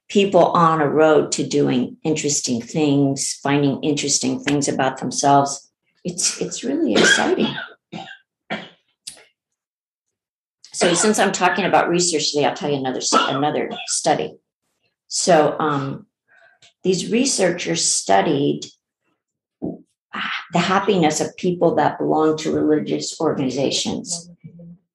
People 0.10 0.46
on 0.48 0.82
a 0.82 0.90
road 0.90 1.32
to 1.34 1.48
doing 1.48 1.98
interesting 2.04 2.62
things, 2.62 3.40
finding 3.44 3.82
interesting 3.84 4.40
things 4.40 4.68
about 4.68 4.98
themselves. 4.98 5.72
It's 6.04 6.42
it's 6.42 6.64
really 6.64 6.94
exciting. 6.94 7.54
So, 10.74 10.94
since 10.94 11.20
I'm 11.20 11.32
talking 11.32 11.66
about 11.66 11.90
research 11.90 12.32
today, 12.32 12.46
I'll 12.46 12.56
tell 12.56 12.72
you 12.72 12.78
another 12.78 13.02
another 13.14 13.70
study. 13.86 14.38
So, 15.08 15.56
um, 15.60 16.08
these 16.84 17.12
researchers 17.12 17.86
studied 17.86 18.62
the 19.62 20.60
happiness 20.60 21.22
of 21.22 21.36
people 21.38 21.76
that 21.76 22.00
belong 22.00 22.38
to 22.38 22.54
religious 22.54 23.20
organizations. 23.22 24.30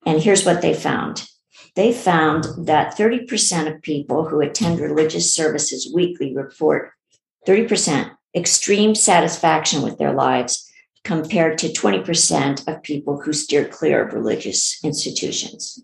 And 0.05 0.21
here's 0.21 0.45
what 0.45 0.61
they 0.61 0.73
found 0.73 1.27
they 1.75 1.91
found 1.91 2.45
that 2.57 2.97
30% 2.97 3.73
of 3.73 3.81
people 3.81 4.25
who 4.25 4.39
attend 4.39 4.79
religious 4.79 5.33
services 5.33 5.91
weekly 5.93 6.33
report 6.33 6.91
30% 7.45 8.11
extreme 8.33 8.95
satisfaction 8.95 9.81
with 9.81 9.97
their 9.97 10.13
lives 10.13 10.71
compared 11.03 11.57
to 11.57 11.67
20% 11.67 12.67
of 12.67 12.81
people 12.81 13.21
who 13.21 13.33
steer 13.33 13.65
clear 13.65 14.07
of 14.07 14.13
religious 14.13 14.79
institutions. 14.83 15.83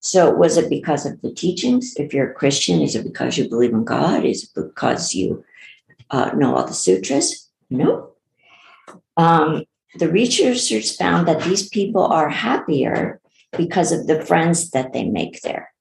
So, 0.00 0.30
was 0.30 0.56
it 0.56 0.70
because 0.70 1.04
of 1.04 1.20
the 1.20 1.30
teachings? 1.30 1.94
If 1.96 2.14
you're 2.14 2.30
a 2.30 2.34
Christian, 2.34 2.80
is 2.80 2.96
it 2.96 3.04
because 3.04 3.36
you 3.36 3.48
believe 3.48 3.72
in 3.72 3.84
God? 3.84 4.24
Is 4.24 4.44
it 4.44 4.50
because 4.54 5.14
you 5.14 5.44
uh, 6.10 6.30
know 6.34 6.56
all 6.56 6.66
the 6.66 6.72
sutras? 6.72 7.48
No. 7.68 8.12
Um, 9.18 9.64
the 9.96 10.08
researchers 10.08 10.96
found 10.96 11.28
that 11.28 11.42
these 11.42 11.68
people 11.68 12.02
are 12.02 12.30
happier 12.30 13.20
because 13.56 13.92
of 13.92 14.06
the 14.06 14.24
friends 14.24 14.70
that 14.70 14.94
they 14.94 15.04
make 15.04 15.42
there. 15.42 15.72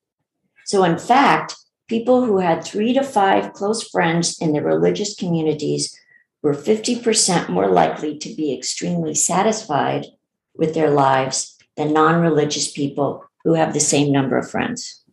So, 0.65 0.83
in 0.83 0.97
fact, 0.97 1.55
people 1.88 2.25
who 2.25 2.39
had 2.39 2.63
three 2.63 2.91
to 2.93 3.03
five 3.03 3.53
close 3.53 3.88
friends 3.88 4.38
in 4.41 4.51
the 4.51 4.61
religious 4.61 5.15
communities 5.15 5.97
were 6.41 6.53
50% 6.53 7.47
more 7.47 7.67
likely 7.67 8.17
to 8.17 8.35
be 8.35 8.53
extremely 8.53 9.15
satisfied 9.15 10.07
with 10.53 10.73
their 10.73 10.89
lives 10.89 11.57
than 11.77 11.93
non 11.93 12.21
religious 12.21 12.69
people 12.69 13.28
who 13.43 13.53
have 13.53 13.74
the 13.74 13.79
same 13.79 14.12
number 14.12 14.38
of 14.38 14.50
friends. 14.50 15.03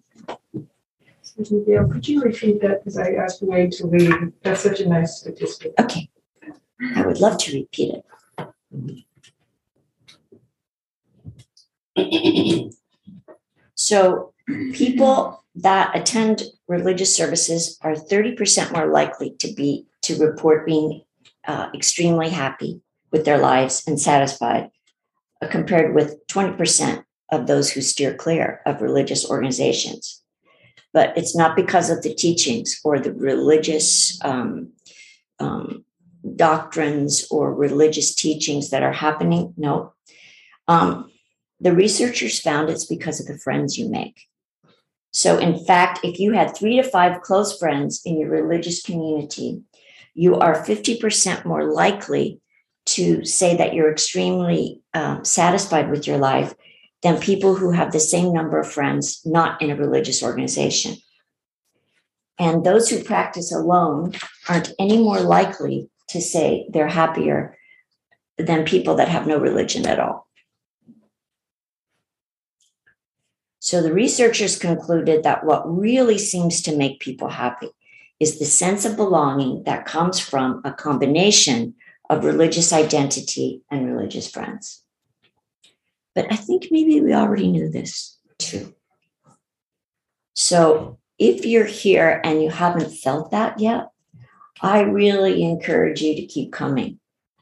Excuse 1.20 1.50
me, 1.50 1.64
Gail, 1.66 1.86
could 1.88 2.08
you 2.08 2.22
repeat 2.22 2.60
that? 2.62 2.80
Because 2.80 2.98
I 2.98 3.12
asked 3.12 3.42
Wayne 3.42 3.70
to 3.72 3.86
leave. 3.86 4.32
That's 4.42 4.62
such 4.62 4.80
a 4.80 4.88
nice 4.88 5.18
statistic. 5.20 5.72
Okay. 5.78 6.08
I 6.94 7.06
would 7.06 7.20
love 7.20 7.38
to 7.38 7.52
repeat 7.52 7.94
it. 7.94 8.04
so, 13.74 14.32
people 14.72 15.44
that 15.56 15.96
attend 15.96 16.42
religious 16.68 17.16
services 17.16 17.78
are 17.82 17.94
30% 17.94 18.72
more 18.72 18.86
likely 18.86 19.30
to 19.38 19.52
be 19.54 19.86
to 20.02 20.18
report 20.18 20.66
being 20.66 21.02
uh, 21.46 21.68
extremely 21.74 22.28
happy 22.28 22.80
with 23.10 23.24
their 23.24 23.38
lives 23.38 23.84
and 23.86 24.00
satisfied, 24.00 24.70
uh, 25.40 25.46
compared 25.48 25.94
with 25.94 26.26
20% 26.26 27.04
of 27.30 27.46
those 27.46 27.70
who 27.70 27.80
steer 27.80 28.14
clear 28.14 28.60
of 28.66 28.80
religious 28.80 29.28
organizations. 29.28 30.22
But 30.92 31.16
it's 31.16 31.36
not 31.36 31.56
because 31.56 31.90
of 31.90 32.02
the 32.02 32.14
teachings 32.14 32.80
or 32.84 32.98
the 32.98 33.12
religious 33.12 34.18
um, 34.24 34.72
um, 35.38 35.84
doctrines 36.34 37.26
or 37.30 37.54
religious 37.54 38.14
teachings 38.14 38.70
that 38.70 38.82
are 38.82 38.92
happening. 38.92 39.52
No. 39.56 39.92
Um, 40.68 41.10
the 41.60 41.74
researchers 41.74 42.40
found 42.40 42.70
it's 42.70 42.84
because 42.84 43.20
of 43.20 43.26
the 43.26 43.38
friends 43.38 43.78
you 43.78 43.88
make. 43.88 44.22
So, 45.12 45.38
in 45.38 45.64
fact, 45.64 46.00
if 46.02 46.18
you 46.20 46.32
had 46.32 46.54
three 46.54 46.76
to 46.76 46.82
five 46.82 47.22
close 47.22 47.58
friends 47.58 48.02
in 48.04 48.18
your 48.18 48.30
religious 48.30 48.82
community, 48.82 49.62
you 50.14 50.36
are 50.36 50.62
50% 50.62 51.44
more 51.44 51.72
likely 51.72 52.40
to 52.86 53.24
say 53.24 53.56
that 53.56 53.74
you're 53.74 53.90
extremely 53.90 54.82
um, 54.94 55.24
satisfied 55.24 55.90
with 55.90 56.06
your 56.06 56.18
life 56.18 56.54
than 57.02 57.20
people 57.20 57.56
who 57.56 57.70
have 57.72 57.92
the 57.92 58.00
same 58.00 58.32
number 58.32 58.58
of 58.58 58.70
friends 58.70 59.20
not 59.24 59.60
in 59.60 59.70
a 59.70 59.76
religious 59.76 60.22
organization. 60.22 60.96
And 62.38 62.64
those 62.64 62.88
who 62.90 63.02
practice 63.02 63.52
alone 63.52 64.14
aren't 64.48 64.72
any 64.78 64.98
more 64.98 65.20
likely 65.20 65.88
to 66.08 66.20
say 66.20 66.66
they're 66.70 66.88
happier 66.88 67.56
than 68.38 68.64
people 68.64 68.96
that 68.96 69.08
have 69.08 69.26
no 69.26 69.38
religion 69.38 69.86
at 69.86 69.98
all. 69.98 70.26
So 73.58 73.82
the 73.82 73.92
researchers 73.92 74.58
concluded 74.58 75.24
that 75.24 75.44
what 75.44 75.64
really 75.66 76.18
seems 76.18 76.62
to 76.62 76.76
make 76.76 77.00
people 77.00 77.30
happy 77.30 77.70
is 78.20 78.38
the 78.38 78.44
sense 78.44 78.84
of 78.84 78.96
belonging 78.96 79.64
that 79.64 79.86
comes 79.86 80.20
from 80.20 80.62
a 80.64 80.72
combination 80.72 81.74
of 82.08 82.24
religious 82.24 82.72
identity 82.72 83.62
and 83.70 83.92
religious 83.92 84.30
friends. 84.30 84.84
But 86.16 86.32
I 86.32 86.36
think 86.36 86.68
maybe 86.70 87.00
we 87.02 87.12
already 87.12 87.48
knew 87.48 87.68
this 87.68 88.18
too. 88.38 88.74
So 90.34 90.98
if 91.18 91.44
you're 91.44 91.66
here 91.66 92.22
and 92.24 92.42
you 92.42 92.48
haven't 92.48 92.90
felt 92.90 93.30
that 93.30 93.60
yet, 93.60 93.90
I 94.62 94.80
really 94.80 95.42
encourage 95.42 96.00
you 96.00 96.16
to 96.16 96.26
keep 96.26 96.52
coming 96.52 96.98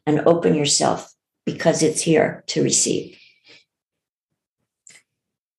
and 0.07 0.27
open 0.27 0.57
yourself 0.57 1.15
because 1.47 1.85
it's 1.85 2.03
here 2.03 2.43
to 2.49 2.65
receive. 2.65 3.17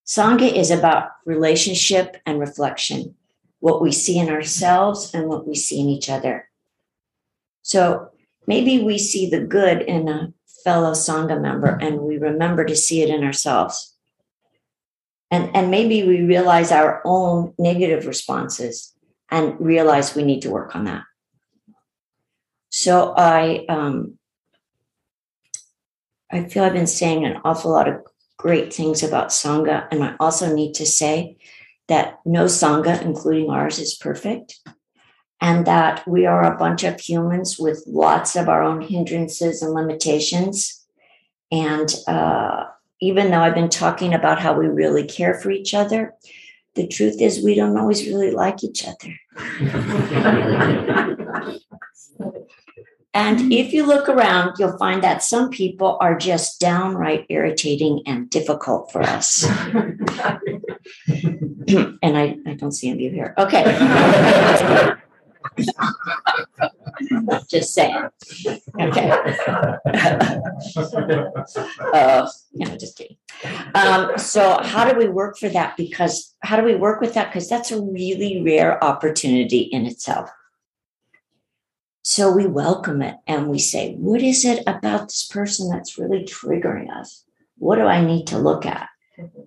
Sangha 0.05 0.53
is 0.53 0.69
about 0.69 1.09
relationship 1.25 2.17
and 2.25 2.37
reflection 2.39 3.15
what 3.59 3.81
we 3.81 3.93
see 3.93 4.19
in 4.19 4.29
ourselves 4.29 5.13
and 5.13 5.29
what 5.29 5.47
we 5.47 5.55
see 5.55 5.79
in 5.79 5.87
each 5.87 6.09
other. 6.09 6.49
So 7.61 8.09
maybe 8.45 8.83
we 8.83 8.97
see 8.97 9.29
the 9.29 9.39
good 9.39 9.81
in 9.81 10.09
a 10.09 10.33
fellow 10.65 10.91
Sangha 10.91 11.39
member 11.39 11.77
and 11.79 12.01
we 12.01 12.17
remember 12.17 12.65
to 12.65 12.75
see 12.75 13.01
it 13.01 13.09
in 13.09 13.23
ourselves. 13.23 13.95
And, 15.31 15.55
and 15.55 15.71
maybe 15.71 16.03
we 16.03 16.21
realize 16.23 16.71
our 16.71 17.01
own 17.05 17.53
negative 17.57 18.07
responses 18.07 18.93
and 19.29 19.55
realize 19.59 20.15
we 20.15 20.23
need 20.23 20.41
to 20.41 20.49
work 20.49 20.75
on 20.75 20.85
that. 20.85 21.03
So 22.69 23.13
I 23.15 23.65
um, 23.69 24.17
I 26.31 26.43
feel 26.43 26.63
I've 26.65 26.73
been 26.73 26.87
saying 26.87 27.23
an 27.23 27.39
awful 27.45 27.71
lot 27.71 27.87
of 27.87 28.01
great 28.37 28.73
things 28.73 29.01
about 29.01 29.29
Sangha, 29.29 29.87
and 29.91 30.03
I 30.03 30.15
also 30.19 30.53
need 30.53 30.73
to 30.75 30.85
say 30.85 31.37
that 31.87 32.19
no 32.25 32.45
Sangha, 32.45 33.01
including 33.01 33.49
ours, 33.49 33.79
is 33.79 33.95
perfect, 33.95 34.59
and 35.45 35.67
that 35.67 36.05
we 36.07 36.25
are 36.25 36.43
a 36.43 36.57
bunch 36.57 36.83
of 36.83 36.99
humans 36.99 37.59
with 37.59 37.83
lots 37.85 38.35
of 38.35 38.49
our 38.49 38.63
own 38.63 38.81
hindrances 38.81 39.61
and 39.61 39.75
limitations. 39.75 40.83
And 41.51 41.93
uh, 42.07 42.63
even 42.99 43.29
though 43.29 43.41
I've 43.41 43.53
been 43.53 43.69
talking 43.69 44.15
about 44.15 44.39
how 44.39 44.57
we 44.57 44.65
really 44.65 45.05
care 45.05 45.35
for 45.35 45.51
each 45.51 45.75
other, 45.75 46.15
the 46.73 46.87
truth 46.87 47.21
is 47.21 47.43
we 47.43 47.53
don't 47.53 47.77
always 47.77 48.07
really 48.07 48.31
like 48.31 48.63
each 48.63 48.87
other. 48.87 49.13
And 53.17 53.53
if 53.53 53.71
you 53.71 53.85
look 53.85 54.09
around, 54.09 54.57
you'll 54.59 54.77
find 54.77 55.01
that 55.05 55.23
some 55.23 55.49
people 55.49 55.97
are 56.01 56.17
just 56.17 56.59
downright 56.59 57.25
irritating 57.29 58.01
and 58.05 58.29
difficult 58.29 58.91
for 58.91 59.01
us. 59.01 59.45
and 61.07 62.17
I, 62.17 62.35
I 62.45 62.55
don't 62.55 62.73
see 62.73 62.89
any 62.89 63.07
of 63.07 63.13
you 63.13 63.17
here. 63.17 63.33
Okay. 63.37 64.93
just 67.49 67.73
saying. 67.73 68.09
Okay. 68.79 69.09
uh, 71.93 72.29
no, 72.53 72.77
just 72.77 72.97
kidding. 72.97 73.17
Um, 73.73 74.17
so, 74.17 74.59
how 74.61 74.89
do 74.89 74.97
we 74.97 75.07
work 75.07 75.37
for 75.37 75.49
that? 75.49 75.77
Because 75.77 76.35
how 76.41 76.57
do 76.57 76.63
we 76.63 76.75
work 76.75 77.01
with 77.01 77.13
that? 77.13 77.27
Because 77.27 77.49
that's 77.49 77.71
a 77.71 77.81
really 77.81 78.41
rare 78.41 78.83
opportunity 78.83 79.59
in 79.59 79.85
itself. 79.85 80.29
So 82.07 82.31
we 82.31 82.45
welcome 82.45 83.01
it 83.01 83.15
and 83.25 83.47
we 83.47 83.57
say, 83.57 83.95
what 83.95 84.21
is 84.21 84.45
it 84.45 84.61
about 84.67 85.07
this 85.07 85.25
person 85.27 85.69
that's 85.69 85.97
really 85.97 86.23
triggering 86.23 86.95
us? 86.95 87.25
What 87.57 87.77
do 87.77 87.87
I 87.87 88.05
need 88.05 88.27
to 88.27 88.37
look 88.37 88.63
at? 88.63 88.89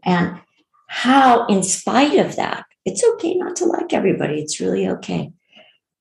And 0.05 0.41
how, 0.89 1.47
in 1.47 1.63
spite 1.63 2.19
of 2.19 2.35
that, 2.35 2.65
it's 2.85 3.05
okay 3.15 3.35
not 3.35 3.55
to 3.57 3.65
like 3.65 3.93
everybody, 3.93 4.41
it's 4.41 4.59
really 4.59 4.89
okay. 4.89 5.33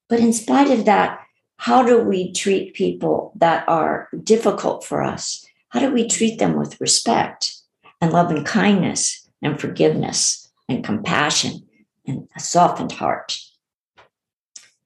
But 0.09 0.19
in 0.19 0.33
spite 0.33 0.71
of 0.71 0.85
that, 0.85 1.21
how 1.57 1.83
do 1.83 1.99
we 1.99 2.31
treat 2.31 2.73
people 2.73 3.33
that 3.35 3.67
are 3.67 4.09
difficult 4.23 4.85
for 4.85 5.03
us? 5.03 5.45
How 5.69 5.79
do 5.79 5.91
we 5.91 6.07
treat 6.07 6.39
them 6.39 6.55
with 6.55 6.79
respect 6.79 7.53
and 7.99 8.13
love 8.13 8.31
and 8.31 8.45
kindness 8.45 9.27
and 9.41 9.59
forgiveness 9.59 10.49
and 10.69 10.83
compassion 10.83 11.67
and 12.05 12.27
a 12.35 12.39
softened 12.39 12.93
heart 12.93 13.37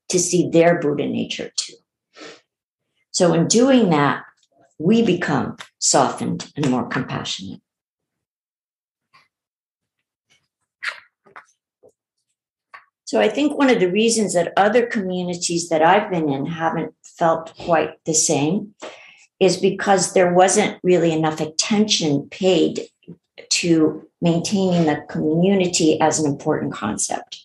to 0.10 0.17
see 0.17 0.49
their 0.49 0.79
Buddha 0.79 1.05
nature 1.05 1.51
too? 1.55 1.75
So, 3.12 3.34
in 3.34 3.47
doing 3.47 3.89
that, 3.89 4.23
we 4.79 5.05
become 5.05 5.57
softened 5.77 6.51
and 6.55 6.69
more 6.69 6.88
compassionate. 6.88 7.62
So 13.12 13.19
I 13.19 13.28
think 13.28 13.58
one 13.58 13.69
of 13.69 13.82
the 13.82 13.91
reasons 13.91 14.36
that 14.36 14.54
other 14.56 14.86
communities 14.86 15.67
that 15.67 15.82
I've 15.82 16.10
been 16.10 16.30
in 16.30 16.45
haven't 16.45 16.95
felt 17.04 17.54
quite 17.58 18.02
the 18.06 18.13
same 18.13 18.74
is 19.38 19.58
because 19.58 20.13
there 20.13 20.34
wasn't 20.34 20.80
really 20.82 21.12
enough 21.12 21.41
attention 21.41 22.30
paid 22.30 22.88
to 23.50 24.08
maintaining 24.21 24.86
the 24.86 25.04
community 25.10 26.00
as 26.00 26.21
an 26.21 26.26
important 26.26 26.71
concept. 26.71 27.43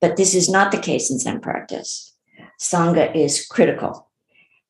But 0.00 0.16
this 0.16 0.32
is 0.32 0.48
not 0.48 0.70
the 0.70 0.78
case 0.78 1.10
in 1.10 1.18
Zen 1.18 1.40
practice. 1.40 2.14
Sangha 2.60 3.12
is 3.12 3.44
critical, 3.44 4.08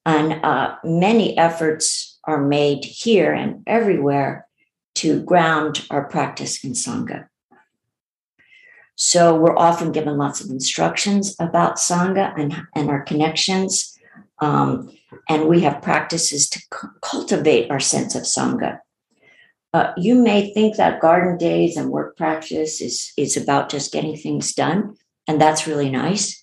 and 0.06 0.42
uh, 0.42 0.76
many 0.82 1.36
efforts 1.36 2.18
are 2.24 2.40
made 2.40 2.86
here 2.86 3.34
and 3.34 3.62
everywhere 3.66 4.48
to 4.94 5.22
ground 5.24 5.86
our 5.90 6.04
practice 6.04 6.64
in 6.64 6.72
Sangha. 6.72 7.28
So 8.96 9.38
we're 9.38 9.56
often 9.56 9.92
given 9.92 10.16
lots 10.16 10.40
of 10.40 10.50
instructions 10.50 11.36
about 11.38 11.76
Sangha 11.76 12.32
and, 12.38 12.66
and 12.74 12.88
our 12.88 13.02
connections. 13.02 13.96
Um, 14.40 14.90
and 15.28 15.48
we 15.48 15.60
have 15.60 15.82
practices 15.82 16.48
to 16.50 16.58
c- 16.58 16.88
cultivate 17.02 17.70
our 17.70 17.78
sense 17.80 18.14
of 18.14 18.22
Sangha. 18.22 18.80
Uh, 19.74 19.92
you 19.98 20.14
may 20.14 20.52
think 20.54 20.76
that 20.76 21.00
garden 21.00 21.36
days 21.36 21.76
and 21.76 21.90
work 21.90 22.16
practice 22.16 22.80
is, 22.80 23.12
is 23.18 23.36
about 23.36 23.68
just 23.68 23.92
getting 23.92 24.16
things 24.16 24.54
done, 24.54 24.96
and 25.28 25.38
that's 25.38 25.66
really 25.66 25.90
nice. 25.90 26.42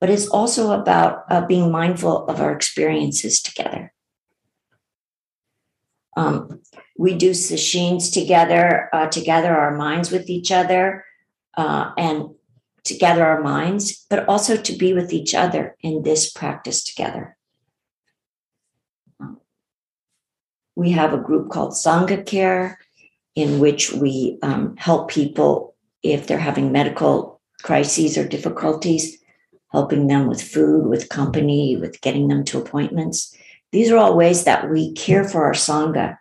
But 0.00 0.10
it's 0.10 0.26
also 0.26 0.72
about 0.72 1.22
uh, 1.30 1.46
being 1.46 1.70
mindful 1.70 2.26
of 2.26 2.40
our 2.40 2.52
experiences 2.52 3.40
together. 3.40 3.92
Um, 6.16 6.60
we 6.98 7.14
do 7.14 7.30
sesshins 7.30 8.12
together, 8.12 8.88
uh, 8.92 9.06
to 9.06 9.20
gather 9.20 9.56
our 9.56 9.76
minds 9.76 10.10
with 10.10 10.28
each 10.28 10.50
other 10.50 11.04
uh, 11.56 11.92
and 11.96 12.30
to 12.84 12.94
gather 12.94 13.24
our 13.24 13.42
minds, 13.42 14.06
but 14.10 14.28
also 14.28 14.56
to 14.56 14.72
be 14.76 14.92
with 14.92 15.12
each 15.12 15.34
other 15.34 15.76
in 15.80 16.02
this 16.02 16.30
practice 16.32 16.82
together. 16.82 17.36
We 20.74 20.90
have 20.92 21.12
a 21.12 21.18
group 21.18 21.50
called 21.50 21.72
Sangha 21.72 22.24
Care, 22.24 22.78
in 23.34 23.60
which 23.60 23.92
we 23.92 24.38
um, 24.42 24.76
help 24.76 25.10
people 25.10 25.74
if 26.02 26.26
they're 26.26 26.38
having 26.38 26.72
medical 26.72 27.40
crises 27.62 28.18
or 28.18 28.26
difficulties, 28.26 29.18
helping 29.70 30.06
them 30.06 30.26
with 30.26 30.42
food, 30.42 30.86
with 30.86 31.08
company, 31.08 31.76
with 31.76 32.00
getting 32.00 32.28
them 32.28 32.44
to 32.44 32.58
appointments. 32.58 33.34
These 33.70 33.90
are 33.90 33.96
all 33.96 34.16
ways 34.16 34.44
that 34.44 34.68
we 34.70 34.92
care 34.92 35.24
for 35.24 35.44
our 35.44 35.52
Sangha. 35.52 36.18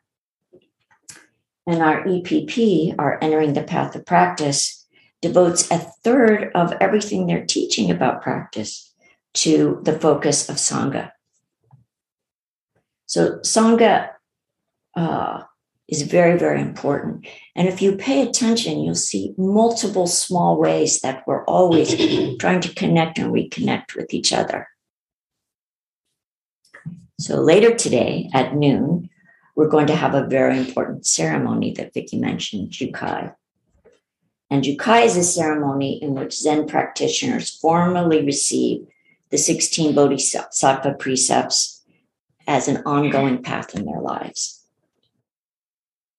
And 1.67 1.81
our 1.81 2.03
EPP, 2.05 2.95
our 2.97 3.19
Entering 3.21 3.53
the 3.53 3.63
Path 3.63 3.95
of 3.95 4.05
Practice, 4.05 4.80
devotes 5.21 5.69
a 5.69 5.77
third 5.77 6.51
of 6.55 6.73
everything 6.81 7.27
they're 7.27 7.45
teaching 7.45 7.91
about 7.91 8.21
practice 8.21 8.93
to 9.33 9.79
the 9.83 9.97
focus 9.97 10.49
of 10.49 10.55
Sangha. 10.55 11.11
So, 13.05 13.39
Sangha 13.39 14.09
uh, 14.95 15.43
is 15.87 16.03
very, 16.03 16.37
very 16.37 16.61
important. 16.61 17.27
And 17.55 17.67
if 17.67 17.81
you 17.81 17.97
pay 17.97 18.21
attention, 18.21 18.79
you'll 18.79 18.95
see 18.95 19.33
multiple 19.37 20.07
small 20.07 20.57
ways 20.59 21.01
that 21.01 21.23
we're 21.27 21.45
always 21.45 21.95
trying 22.39 22.61
to 22.61 22.73
connect 22.73 23.19
and 23.19 23.33
reconnect 23.33 23.95
with 23.95 24.13
each 24.13 24.33
other. 24.33 24.67
So, 27.19 27.41
later 27.41 27.75
today 27.75 28.29
at 28.33 28.55
noon, 28.55 29.09
we're 29.55 29.67
going 29.67 29.87
to 29.87 29.95
have 29.95 30.15
a 30.15 30.25
very 30.25 30.57
important 30.57 31.05
ceremony 31.05 31.73
that 31.73 31.93
Vicki 31.93 32.17
mentioned, 32.17 32.71
Jukai. 32.71 33.35
And 34.51 34.65
Jukai 34.65 35.05
is 35.05 35.15
a 35.15 35.23
ceremony 35.23 36.03
in 36.03 36.13
which 36.13 36.37
Zen 36.37 36.67
practitioners 36.67 37.49
formally 37.49 38.25
receive 38.25 38.85
the 39.29 39.37
16 39.37 39.95
Bodhisattva 39.95 40.95
precepts 40.99 41.81
as 42.47 42.67
an 42.67 42.83
ongoing 42.85 43.41
path 43.41 43.73
in 43.73 43.85
their 43.85 44.01
lives. 44.01 44.65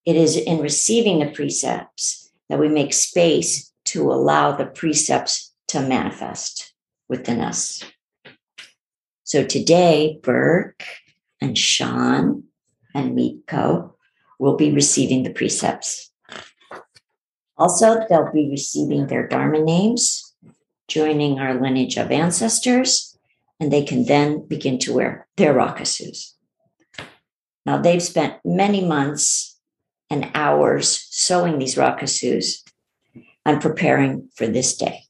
It 0.03 0.15
is 0.15 0.35
in 0.35 0.61
receiving 0.61 1.19
the 1.19 1.29
precepts 1.29 2.31
that 2.49 2.59
we 2.59 2.69
make 2.69 2.93
space 2.93 3.71
to 3.85 4.11
allow 4.11 4.51
the 4.51 4.65
precepts 4.65 5.53
to 5.67 5.79
manifest 5.81 6.73
within 7.07 7.39
us. 7.39 7.83
So 9.23 9.45
today, 9.45 10.19
Burke 10.23 10.83
and 11.39 11.55
Sean 11.55 12.45
and 12.95 13.13
Miko 13.13 13.95
will 14.39 14.55
be 14.55 14.71
receiving 14.71 15.21
the 15.21 15.33
precepts. 15.33 16.09
Also, 17.57 18.05
they'll 18.09 18.31
be 18.31 18.49
receiving 18.49 19.07
their 19.07 19.27
Dharma 19.27 19.59
names, 19.59 20.33
joining 20.87 21.39
our 21.39 21.53
lineage 21.53 21.97
of 21.97 22.11
ancestors, 22.11 23.17
and 23.59 23.71
they 23.71 23.83
can 23.83 24.05
then 24.05 24.45
begin 24.47 24.79
to 24.79 24.93
wear 24.93 25.27
their 25.37 25.53
rakusus. 25.53 26.33
Now, 27.65 27.77
they've 27.77 28.03
spent 28.03 28.39
many 28.43 28.85
months 28.85 29.59
and 30.09 30.29
hours 30.33 31.07
sewing 31.09 31.59
these 31.59 31.75
rakusus 31.75 32.63
and 33.45 33.61
preparing 33.61 34.29
for 34.35 34.47
this 34.47 34.75
day. 34.75 35.03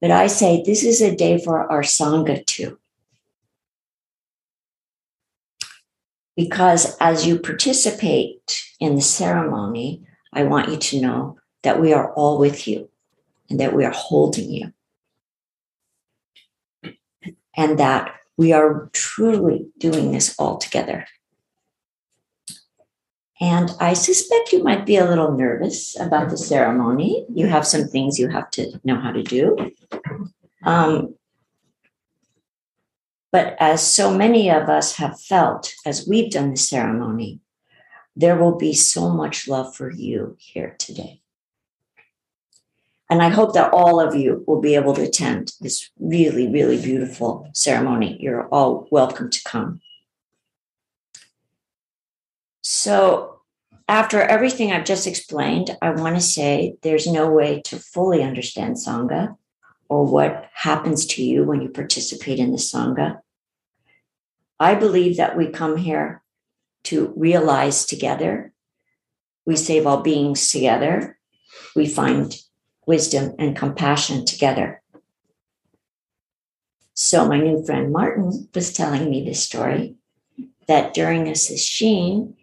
But 0.00 0.10
I 0.10 0.26
say 0.26 0.62
this 0.62 0.84
is 0.84 1.00
a 1.00 1.16
day 1.16 1.38
for 1.42 1.70
our 1.70 1.82
Sangha 1.82 2.44
too. 2.44 2.78
Because 6.36 6.96
as 7.00 7.26
you 7.26 7.38
participate 7.38 8.62
in 8.80 8.96
the 8.96 9.00
ceremony, 9.00 10.04
I 10.34 10.44
want 10.44 10.68
you 10.68 10.76
to 10.76 11.00
know 11.00 11.38
that 11.62 11.80
we 11.80 11.92
are 11.92 12.12
all 12.14 12.38
with 12.38 12.68
you 12.68 12.90
and 13.48 13.60
that 13.60 13.74
we 13.74 13.84
are 13.84 13.92
holding 13.92 14.50
you. 14.50 14.72
And 17.56 17.78
that 17.78 18.14
we 18.36 18.52
are 18.52 18.90
truly 18.92 19.68
doing 19.78 20.12
this 20.12 20.34
all 20.38 20.58
together. 20.58 21.06
And 23.40 23.70
I 23.80 23.94
suspect 23.94 24.52
you 24.52 24.62
might 24.62 24.86
be 24.86 24.96
a 24.96 25.08
little 25.08 25.32
nervous 25.32 25.98
about 25.98 26.30
the 26.30 26.36
ceremony. 26.36 27.26
You 27.32 27.46
have 27.46 27.66
some 27.66 27.84
things 27.84 28.18
you 28.18 28.28
have 28.28 28.50
to 28.52 28.80
know 28.84 29.00
how 29.00 29.12
to 29.12 29.22
do. 29.22 29.56
Um, 30.64 31.14
but 33.30 33.56
as 33.58 33.82
so 33.82 34.16
many 34.16 34.50
of 34.50 34.68
us 34.68 34.96
have 34.96 35.20
felt 35.20 35.74
as 35.84 36.06
we've 36.06 36.30
done 36.30 36.50
the 36.52 36.56
ceremony, 36.56 37.40
there 38.16 38.36
will 38.36 38.56
be 38.56 38.72
so 38.72 39.10
much 39.10 39.48
love 39.48 39.74
for 39.74 39.90
you 39.90 40.36
here 40.38 40.76
today. 40.78 41.20
And 43.10 43.22
I 43.22 43.28
hope 43.28 43.54
that 43.54 43.72
all 43.72 44.00
of 44.00 44.14
you 44.14 44.44
will 44.46 44.60
be 44.60 44.74
able 44.74 44.94
to 44.94 45.02
attend 45.02 45.52
this 45.60 45.90
really, 45.98 46.48
really 46.48 46.80
beautiful 46.80 47.48
ceremony. 47.52 48.16
You're 48.20 48.48
all 48.48 48.88
welcome 48.90 49.30
to 49.30 49.42
come. 49.44 49.80
So, 52.62 53.40
after 53.86 54.22
everything 54.22 54.72
I've 54.72 54.86
just 54.86 55.06
explained, 55.06 55.76
I 55.82 55.90
want 55.90 56.16
to 56.16 56.22
say 56.22 56.76
there's 56.80 57.06
no 57.06 57.30
way 57.30 57.60
to 57.66 57.78
fully 57.78 58.22
understand 58.22 58.76
Sangha 58.76 59.36
or 59.90 60.06
what 60.06 60.48
happens 60.54 61.04
to 61.06 61.22
you 61.22 61.44
when 61.44 61.60
you 61.60 61.68
participate 61.68 62.38
in 62.38 62.50
the 62.50 62.56
Sangha. 62.56 63.20
I 64.58 64.74
believe 64.74 65.18
that 65.18 65.36
we 65.36 65.48
come 65.48 65.76
here 65.76 66.23
to 66.84 67.12
realize 67.16 67.84
together. 67.84 68.52
We 69.46 69.56
save 69.56 69.86
all 69.86 70.02
beings 70.02 70.50
together. 70.50 71.18
We 71.74 71.86
find 71.86 72.34
wisdom 72.86 73.34
and 73.38 73.56
compassion 73.56 74.24
together. 74.24 74.82
So, 76.94 77.26
my 77.26 77.38
new 77.38 77.64
friend 77.64 77.92
Martin 77.92 78.48
was 78.54 78.72
telling 78.72 79.10
me 79.10 79.24
this 79.24 79.42
story 79.42 79.96
that 80.68 80.94
during 80.94 81.26
a 81.26 81.32
sesshin, 81.32 82.34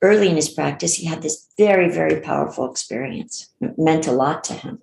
early 0.00 0.28
in 0.28 0.36
his 0.36 0.48
practice, 0.48 0.94
he 0.94 1.06
had 1.06 1.22
this 1.22 1.46
very, 1.58 1.90
very 1.90 2.20
powerful 2.20 2.70
experience. 2.70 3.50
It 3.60 3.78
meant 3.78 4.06
a 4.06 4.12
lot 4.12 4.44
to 4.44 4.54
him. 4.54 4.80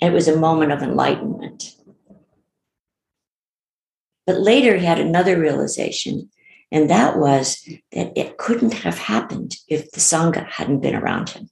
It 0.00 0.12
was 0.12 0.28
a 0.28 0.36
moment 0.36 0.72
of 0.72 0.82
enlightenment. 0.82 1.75
But 4.26 4.40
later 4.40 4.76
he 4.76 4.84
had 4.84 4.98
another 4.98 5.38
realization, 5.38 6.30
and 6.72 6.90
that 6.90 7.16
was 7.16 7.68
that 7.92 8.12
it 8.18 8.38
couldn't 8.38 8.74
have 8.74 8.98
happened 8.98 9.56
if 9.68 9.92
the 9.92 10.00
Sangha 10.00 10.46
hadn't 10.48 10.80
been 10.80 10.96
around 10.96 11.30
him. 11.30 11.48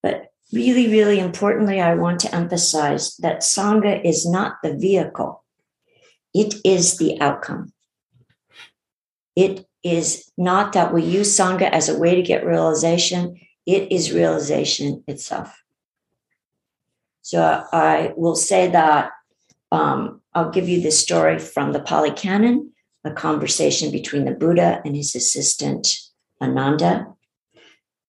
But 0.00 0.28
really, 0.52 0.88
really 0.88 1.18
importantly, 1.18 1.80
I 1.80 1.94
want 1.94 2.20
to 2.20 2.34
emphasize 2.34 3.16
that 3.16 3.40
Sangha 3.40 4.04
is 4.04 4.24
not 4.24 4.58
the 4.62 4.76
vehicle, 4.76 5.44
it 6.32 6.54
is 6.64 6.98
the 6.98 7.20
outcome. 7.20 7.72
It 9.34 9.66
is 9.82 10.30
not 10.38 10.72
that 10.72 10.94
we 10.94 11.02
use 11.02 11.36
Sangha 11.36 11.68
as 11.70 11.88
a 11.88 11.98
way 11.98 12.14
to 12.14 12.22
get 12.22 12.46
realization, 12.46 13.40
it 13.66 13.90
is 13.90 14.12
realization 14.12 15.02
itself. 15.08 15.62
So 17.26 17.64
I 17.72 18.12
will 18.16 18.36
say 18.36 18.70
that 18.70 19.10
um, 19.72 20.20
I'll 20.32 20.52
give 20.52 20.68
you 20.68 20.80
this 20.80 21.00
story 21.00 21.40
from 21.40 21.72
the 21.72 21.80
Pali 21.80 22.12
Canon, 22.12 22.72
a 23.02 23.10
conversation 23.10 23.90
between 23.90 24.26
the 24.26 24.30
Buddha 24.30 24.80
and 24.84 24.94
his 24.94 25.16
assistant 25.16 25.88
Ananda. 26.40 27.08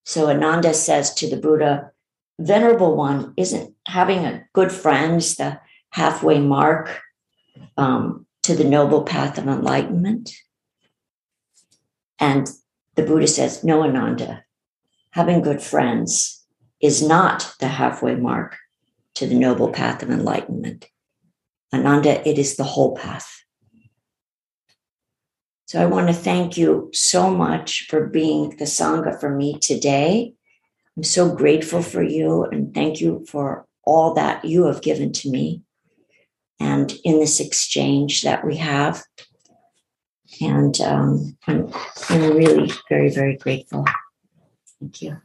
So 0.06 0.30
Ananda 0.30 0.72
says 0.76 1.16
to 1.16 1.28
the 1.28 1.36
Buddha, 1.36 1.90
Venerable 2.38 2.96
One, 2.96 3.34
isn't 3.38 3.74
having 3.88 4.24
a 4.24 4.44
good 4.54 4.72
friend 4.72 5.20
the 5.20 5.62
halfway 5.90 6.38
mark 6.38 7.02
um, 7.76 8.28
to 8.44 8.54
the 8.54 8.66
noble 8.66 9.02
path 9.02 9.40
of 9.40 9.48
enlightenment? 9.48 10.30
And 12.20 12.48
the 12.94 13.02
Buddha 13.02 13.26
says, 13.28 13.64
No, 13.64 13.82
Ananda, 13.82 14.44
having 15.10 15.42
good 15.42 15.64
friends 15.64 16.46
is 16.80 17.02
not 17.02 17.56
the 17.60 17.70
halfway 17.70 18.14
mark 18.14 18.58
to 19.18 19.26
the 19.26 19.36
noble 19.36 19.70
path 19.72 20.04
of 20.04 20.12
enlightenment. 20.12 20.86
Ananda, 21.74 22.28
it 22.28 22.38
is 22.38 22.56
the 22.56 22.64
whole 22.64 22.96
path. 22.96 23.42
So 25.66 25.82
I 25.82 25.86
want 25.86 26.08
to 26.08 26.14
thank 26.14 26.56
you 26.56 26.92
so 26.94 27.32
much 27.32 27.88
for 27.90 28.06
being 28.06 28.52
the 28.52 28.66
Sangha 28.66 29.20
for 29.20 29.36
me 29.36 29.58
today. 29.60 30.34
I'm 30.96 31.04
so 31.04 31.34
grateful 31.34 31.82
for 31.82 32.04
you 32.04 32.46
and 32.46 32.74
thank 32.74 33.02
you 33.02 33.26
for 33.28 33.66
all 33.84 34.14
that 34.14 34.46
you 34.46 34.66
have 34.66 34.82
given 34.84 35.12
to 35.14 35.32
me 35.32 35.64
and 36.60 36.94
in 37.04 37.20
this 37.20 37.40
exchange 37.40 38.22
that 38.22 38.46
we 38.46 38.58
have. 38.58 39.04
And 40.40 40.80
um, 40.82 41.38
I'm, 41.48 41.74
I'm 42.10 42.38
really 42.38 42.72
very, 42.88 43.10
very 43.10 43.36
grateful. 43.36 43.86
Thank 44.80 45.02
you. 45.02 45.18